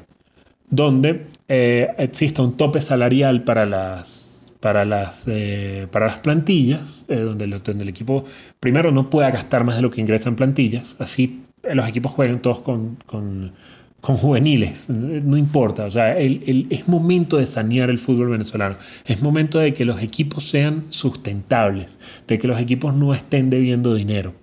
donde 0.70 1.26
eh, 1.48 1.88
exista 1.98 2.42
un 2.42 2.57
tope 2.57 2.81
salarial 2.81 3.42
para 3.42 3.66
las 3.66 4.35
para 4.61 4.85
las, 4.85 5.26
eh, 5.29 5.87
para 5.92 6.07
las 6.07 6.18
plantillas, 6.20 7.05
donde, 7.07 7.44
el 7.44 7.88
equipo 7.88 8.24
primero 8.59 8.90
no 8.90 9.11
pueda 9.11 9.31
gastar 9.31 9.64
más 9.64 9.76
de 9.76 9.83
lo 9.83 9.90
que 9.90 10.00
ingresa 10.00 10.29
en 10.29 10.35
plantillas, 10.35 10.96
así 10.98 11.45
los 11.74 11.88
equipos 11.88 12.12
juegan 12.12 12.40
todos 12.40 12.61
con, 12.61 13.52
juveniles, 14.00 14.88
no 14.88 15.37
importa, 15.37 15.85
o 15.85 15.90
sea, 15.90 16.16
es 16.16 16.87
momento 16.87 17.38
de 17.38 17.46
sanear 17.46 17.90
el 17.90 17.98
fútbol 17.98 18.29
venezolano, 18.29 18.76
es 19.05 19.20
momento 19.20 19.59
de 19.59 19.74
que 19.74 19.85
los 19.85 20.00
equipos 20.00 20.48
sean 20.48 20.85
sustentables, 20.90 21.98
de 22.29 22.38
que 22.38 22.46
los 22.46 22.61
equipos 22.61 22.94
no 22.94 23.12
estén 23.12 23.50
debiendo 23.50 23.94
dinero. 23.94 24.35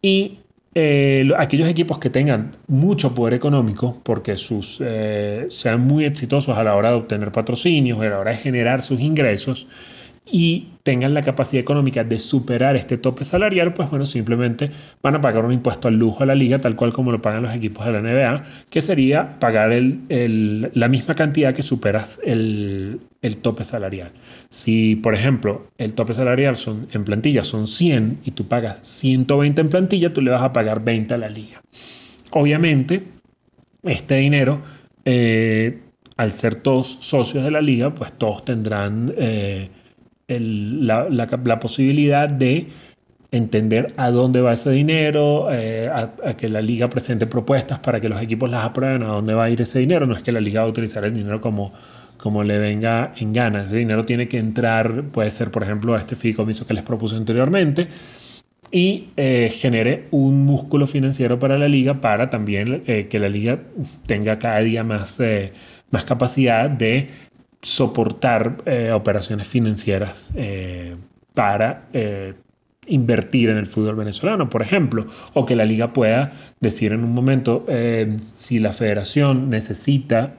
Y 0.00 0.38
eh, 0.74 1.28
aquellos 1.36 1.68
equipos 1.68 1.98
que 1.98 2.10
tengan 2.10 2.52
mucho 2.68 3.12
poder 3.14 3.34
económico, 3.34 4.00
porque 4.04 4.36
sus, 4.36 4.80
eh, 4.80 5.46
sean 5.50 5.80
muy 5.80 6.04
exitosos 6.04 6.56
a 6.56 6.62
la 6.62 6.76
hora 6.76 6.90
de 6.90 6.96
obtener 6.96 7.32
patrocinios, 7.32 8.00
a 8.00 8.04
la 8.04 8.18
hora 8.18 8.30
de 8.30 8.36
generar 8.36 8.80
sus 8.80 9.00
ingresos, 9.00 9.66
y 10.30 10.68
tengan 10.82 11.14
la 11.14 11.22
capacidad 11.22 11.60
económica 11.60 12.04
de 12.04 12.18
superar 12.18 12.76
este 12.76 12.96
tope 12.96 13.24
salarial, 13.24 13.74
pues 13.74 13.90
bueno, 13.90 14.06
simplemente 14.06 14.70
van 15.02 15.14
a 15.14 15.20
pagar 15.20 15.44
un 15.44 15.52
impuesto 15.52 15.88
al 15.88 15.98
lujo 15.98 16.22
a 16.22 16.26
la 16.26 16.34
liga, 16.34 16.58
tal 16.58 16.76
cual 16.76 16.92
como 16.92 17.12
lo 17.12 17.20
pagan 17.20 17.42
los 17.42 17.54
equipos 17.54 17.84
de 17.84 17.92
la 17.92 18.00
NBA, 18.00 18.44
que 18.70 18.80
sería 18.80 19.38
pagar 19.38 19.70
la 19.70 20.88
misma 20.88 21.14
cantidad 21.14 21.54
que 21.54 21.62
superas 21.62 22.20
el, 22.24 23.00
tope 23.42 23.64
salarial. 23.64 24.12
Si, 24.48 24.96
por 24.96 25.14
ejemplo, 25.14 25.66
el 25.78 25.94
tope 25.94 26.14
salarial 26.14 26.56
son, 26.56 26.88
en 26.92 27.04
plantilla 27.04 27.44
son 27.44 27.66
100 27.66 28.20
y 28.24 28.30
tú 28.30 28.46
pagas 28.46 28.80
120 28.82 29.60
en 29.60 29.68
plantilla, 29.68 30.12
tú 30.12 30.20
le 30.22 30.30
vas 30.30 30.42
a 30.42 30.52
pagar 30.52 30.82
20 30.82 31.14
a 31.14 31.18
la 31.18 31.28
liga. 31.28 31.60
Obviamente, 32.32 33.02
este 33.82 34.16
dinero... 34.16 34.60
Eh, 35.04 35.80
al 36.20 36.32
ser 36.32 36.56
todos 36.56 36.98
socios 37.00 37.44
de 37.44 37.50
la 37.50 37.62
liga, 37.62 37.94
pues 37.94 38.12
todos 38.12 38.44
tendrán 38.44 39.14
eh, 39.16 39.70
la, 40.38 41.58
posibilidad 41.60 42.28
de 42.28 42.68
entender 43.32 43.94
a 43.96 44.10
dónde 44.10 44.40
va 44.40 44.52
ese 44.52 44.70
dinero, 44.70 45.48
eh, 45.52 45.88
a, 45.88 46.34
que 46.34 46.48
la 46.48 46.60
liga 46.62 46.88
presente 46.88 47.26
propuestas 47.26 47.78
para 47.78 48.00
que 48.00 48.08
los 48.08 48.20
equipos 48.20 48.50
las 48.50 48.64
aprueben, 48.64 49.02
a 49.02 49.06
dónde 49.08 49.34
va 49.34 49.44
a 49.44 49.50
ir 49.50 49.60
ese 49.60 49.78
dinero. 49.78 50.06
No 50.06 50.14
es 50.14 50.22
que 50.22 50.32
la 50.32 50.40
liga 50.40 50.60
va 50.60 50.66
a 50.66 50.70
utilizar 50.70 51.04
el 51.04 51.14
dinero 51.14 51.40
como, 51.40 51.72
como 52.16 52.42
le 52.44 52.58
venga 52.58 53.14
en 53.18 53.32
gana. 53.32 53.64
Ese 53.64 53.78
dinero 53.78 54.04
tiene 54.04 54.28
que 54.28 54.38
entrar, 54.38 55.04
puede 55.04 55.30
ser, 55.30 55.50
por 55.50 55.62
ejemplo, 55.62 55.94
a 55.94 55.98
este 55.98 56.16
fideicomiso 56.16 56.66
que 56.66 56.74
les 56.74 56.84
propuse 56.84 57.16
anteriormente 57.16 57.88
y 58.72 59.08
eh, 59.16 59.52
genere 59.52 60.06
un 60.12 60.44
músculo 60.44 60.86
financiero 60.86 61.40
para 61.40 61.58
la 61.58 61.66
liga 61.66 62.00
para 62.00 62.30
también 62.30 62.84
eh, 62.86 63.08
que 63.08 63.18
la 63.18 63.28
liga 63.28 63.58
tenga 64.06 64.38
cada 64.38 64.60
día 64.60 64.84
más, 64.84 65.20
más 65.90 66.04
capacidad 66.04 66.70
de 66.70 67.08
soportar 67.62 68.62
operaciones 68.92 69.46
financieras 69.46 70.32
para 71.34 71.88
invertir 72.90 73.50
en 73.50 73.56
el 73.56 73.66
fútbol 73.66 73.96
venezolano, 73.96 74.48
por 74.48 74.62
ejemplo, 74.62 75.06
o 75.34 75.46
que 75.46 75.56
la 75.56 75.64
liga 75.64 75.92
pueda 75.92 76.32
decir 76.60 76.92
en 76.92 77.04
un 77.04 77.12
momento 77.12 77.64
eh, 77.68 78.16
si 78.20 78.58
la 78.58 78.72
federación 78.72 79.48
necesita, 79.48 80.34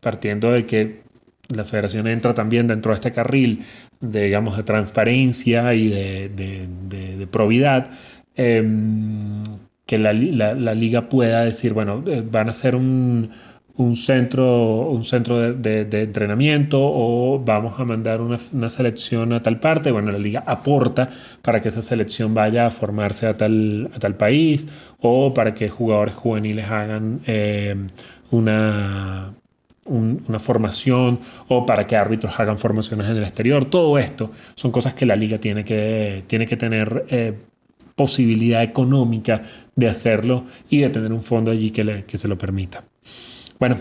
partiendo 0.00 0.50
de 0.52 0.66
que 0.66 1.02
la 1.48 1.64
federación 1.64 2.06
entra 2.08 2.34
también 2.34 2.66
dentro 2.66 2.92
de 2.92 2.96
este 2.96 3.12
carril 3.12 3.64
de, 4.00 4.24
digamos, 4.24 4.56
de 4.56 4.62
transparencia 4.62 5.74
y 5.74 5.88
de, 5.88 7.28
probidad, 7.30 7.90
em, 8.34 9.42
que 9.86 9.98
la, 9.98 10.12
liga 10.12 11.08
pueda 11.08 11.44
decir, 11.44 11.72
bueno, 11.72 12.02
eh, 12.06 12.24
van 12.28 12.48
a 12.48 12.52
ser 12.52 12.74
un, 12.74 13.30
un 13.76 13.96
centro, 13.96 14.88
un 14.90 15.04
centro 15.04 15.52
de, 15.54 16.02
entrenamiento 16.02 16.78
o 16.80 17.42
vamos 17.44 17.78
a 17.80 17.84
mandar 17.84 18.20
una, 18.20 18.68
selección 18.68 19.32
a 19.32 19.42
tal 19.42 19.58
parte. 19.60 19.90
Bueno, 19.90 20.12
la 20.12 20.18
liga 20.18 20.42
aporta 20.46 21.08
para 21.40 21.60
que 21.60 21.68
esa 21.68 21.82
selección 21.82 22.34
vaya 22.34 22.66
a 22.66 22.70
formarse 22.70 23.26
a 23.26 23.36
tal, 23.36 23.90
a 23.94 23.98
tal 23.98 24.16
país 24.16 24.66
o 25.00 25.32
para 25.32 25.54
que 25.54 25.68
jugadores 25.68 26.14
juveniles 26.14 26.66
hagan 26.66 27.20
eh, 27.26 27.74
una, 28.30 29.32
una 29.86 30.38
formación 30.38 31.20
o 31.48 31.64
para 31.64 31.86
que 31.86 31.96
árbitros 31.96 32.38
hagan 32.38 32.58
formaciones 32.58 33.08
en 33.08 33.16
el 33.16 33.24
exterior. 33.24 33.64
Todo 33.64 33.98
esto 33.98 34.30
son 34.54 34.70
cosas 34.70 34.94
que 34.94 35.06
la 35.06 35.16
liga 35.16 35.38
tiene 35.38 35.64
que, 35.64 36.24
tiene 36.26 36.46
que 36.46 36.56
tener. 36.56 37.06
Eh, 37.08 37.34
posibilidad 37.94 38.62
económica 38.62 39.42
de 39.76 39.86
hacerlo 39.86 40.44
y 40.70 40.80
de 40.80 40.88
tener 40.88 41.12
un 41.12 41.22
fondo 41.22 41.50
allí 41.50 41.70
que, 41.70 42.04
que 42.06 42.16
se 42.16 42.26
lo 42.26 42.38
permita. 42.38 42.84
Bueno, 43.62 43.76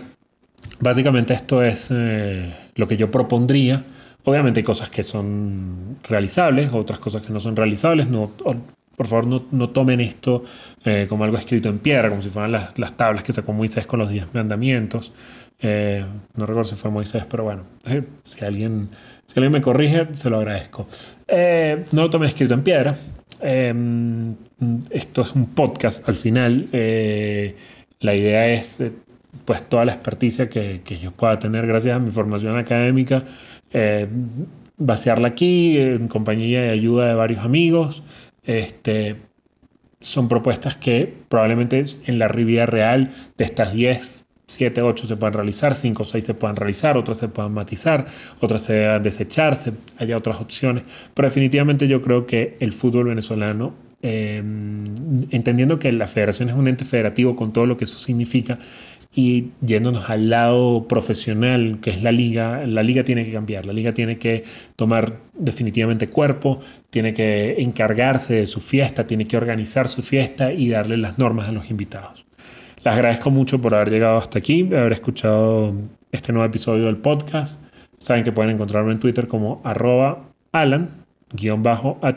básicamente 0.79 1.33
esto 1.33 1.63
es 1.63 1.89
eh, 1.89 2.53
lo 2.75 2.87
que 2.87 2.97
yo 2.97 3.09
propondría. 3.09 3.83
Obviamente 4.25 4.59
hay 4.59 4.63
cosas 4.63 4.91
que 4.91 5.01
son 5.01 5.97
realizables, 6.07 6.69
otras 6.71 6.99
cosas 6.99 7.25
que 7.25 7.33
no 7.33 7.39
son 7.39 7.55
realizables. 7.55 8.07
No, 8.07 8.29
por 8.95 9.07
favor, 9.07 9.41
no, 9.51 9.69
tomen 9.71 9.99
esto 9.99 10.43
eh, 10.85 11.07
como 11.09 11.23
algo 11.23 11.35
escrito 11.35 11.69
en 11.69 11.79
piedra, 11.79 12.09
como 12.09 12.21
si 12.21 12.29
fueran 12.29 12.51
las, 12.51 12.95
tablas 12.95 13.23
que 13.23 13.33
sacó 13.33 13.53
Moisés 13.53 13.87
con 13.87 13.97
los 13.97 14.11
diez 14.11 14.31
mandamientos. 14.35 15.13
Eh, 15.59 16.05
no 16.35 16.45
recuerdo 16.45 16.69
si 16.69 16.75
fue 16.75 16.91
Moisés, 16.91 17.23
pero 17.27 17.45
bueno, 17.45 17.63
si, 18.21 18.45
alguien, 18.45 18.87
si 19.25 19.33
alguien 19.39 19.51
me 19.51 19.61
corrige, 19.61 20.09
se 20.13 20.29
lo 20.29 20.37
agradezco. 20.37 20.85
no 21.27 22.03
lo 22.03 22.09
tomen 22.11 22.27
escrito 22.27 22.53
en 22.53 22.61
piedra. 22.61 22.95
esto 24.91 25.21
es 25.23 25.35
un 25.35 25.45
podcast 25.55 26.07
al 26.07 26.13
final. 26.13 26.67
la 26.71 28.13
idea 28.15 28.47
es 28.53 28.77
pues 29.45 29.67
toda 29.67 29.85
la 29.85 29.93
experticia 29.93 30.49
que, 30.49 30.81
yo 31.01 31.11
pueda 31.11 31.39
tener 31.39 31.65
gracias 31.65 31.95
a 31.95 31.99
mi 31.99 32.11
formación 32.11 32.57
académica, 32.57 33.23
eh, 33.73 34.07
vaciarla 34.77 35.29
aquí 35.29 35.77
en 35.77 36.07
compañía 36.07 36.67
y 36.67 36.69
ayuda 36.69 37.07
de 37.07 37.13
varios 37.13 37.45
amigos. 37.45 38.03
Este, 38.43 39.15
son 39.99 40.27
propuestas 40.27 40.77
que 40.77 41.13
probablemente 41.29 41.83
en 42.05 42.19
la 42.19 42.27
vida 42.27 42.65
real 42.65 43.11
de 43.37 43.45
estas 43.45 43.73
10, 43.73 44.25
7, 44.47 44.81
8 44.81 45.05
se 45.05 45.15
puedan 45.15 45.33
realizar, 45.33 45.75
5 45.75 46.01
o 46.01 46.05
6 46.05 46.25
se 46.25 46.33
puedan 46.33 46.55
realizar, 46.55 46.97
otras 46.97 47.19
se 47.19 47.29
puedan 47.29 47.53
matizar, 47.53 48.07
otras 48.41 48.63
se 48.63 48.73
deban 48.73 49.03
desecharse, 49.03 49.73
haya 49.97 50.17
otras 50.17 50.41
opciones. 50.41 50.83
Pero 51.13 51.27
definitivamente 51.27 51.87
yo 51.87 52.01
creo 52.01 52.25
que 52.25 52.57
el 52.59 52.73
fútbol 52.73 53.05
venezolano 53.05 53.73
eh, 54.03 54.37
entendiendo 55.29 55.77
que 55.77 55.91
la 55.91 56.07
federación 56.07 56.49
es 56.49 56.55
un 56.55 56.67
ente 56.67 56.85
federativo 56.85 57.35
con 57.35 57.53
todo 57.53 57.67
lo 57.67 57.77
que 57.77 57.83
eso 57.83 57.99
significa, 57.99 58.57
y 59.13 59.49
yéndonos 59.61 60.09
al 60.09 60.29
lado 60.29 60.87
profesional, 60.87 61.79
que 61.81 61.89
es 61.89 62.01
la 62.01 62.13
liga, 62.13 62.65
la 62.65 62.81
liga 62.81 63.03
tiene 63.03 63.25
que 63.25 63.33
cambiar, 63.33 63.65
la 63.65 63.73
liga 63.73 63.93
tiene 63.93 64.17
que 64.17 64.43
tomar 64.77 65.17
definitivamente 65.33 66.07
cuerpo, 66.07 66.61
tiene 66.89 67.13
que 67.13 67.55
encargarse 67.59 68.35
de 68.35 68.47
su 68.47 68.61
fiesta, 68.61 69.07
tiene 69.07 69.27
que 69.27 69.35
organizar 69.35 69.89
su 69.89 70.01
fiesta 70.01 70.53
y 70.53 70.69
darle 70.69 70.95
las 70.97 71.17
normas 71.17 71.49
a 71.49 71.51
los 71.51 71.69
invitados. 71.69 72.25
Les 72.83 72.93
agradezco 72.93 73.29
mucho 73.29 73.61
por 73.61 73.75
haber 73.75 73.89
llegado 73.91 74.17
hasta 74.17 74.39
aquí, 74.39 74.61
haber 74.71 74.93
escuchado 74.93 75.75
este 76.11 76.31
nuevo 76.31 76.47
episodio 76.47 76.85
del 76.85 76.97
podcast. 76.97 77.61
Saben 77.97 78.23
que 78.23 78.31
pueden 78.31 78.55
encontrarme 78.55 78.93
en 78.93 78.99
Twitter 78.99 79.27
como 79.27 79.61
arroba 79.63 80.29
alan-ha 80.53 82.15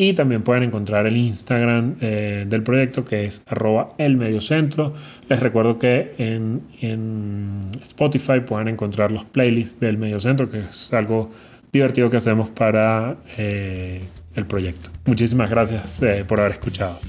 y 0.00 0.12
también 0.12 0.42
pueden 0.42 0.62
encontrar 0.62 1.08
el 1.08 1.16
Instagram 1.16 1.96
eh, 2.00 2.46
del 2.48 2.62
proyecto 2.62 3.04
que 3.04 3.24
es 3.24 3.42
arroba. 3.48 3.96
Les 3.98 5.40
recuerdo 5.40 5.76
que 5.76 6.14
en, 6.18 7.60
Spotify 7.82 8.40
pueden 8.46 8.68
encontrar 8.68 9.10
los 9.10 9.24
playlists 9.24 9.80
del 9.80 9.98
mediocentro, 9.98 10.48
que 10.48 10.60
es 10.60 10.92
algo 10.94 11.32
divertido 11.72 12.08
que 12.10 12.16
hacemos 12.16 12.48
para 12.48 13.16
eh, 13.36 14.00
el 14.36 14.46
proyecto. 14.46 14.90
Muchísimas 15.04 15.50
gracias 15.50 16.00
eh, 16.00 16.24
por 16.26 16.38
haber 16.38 16.52
escuchado. 16.52 17.00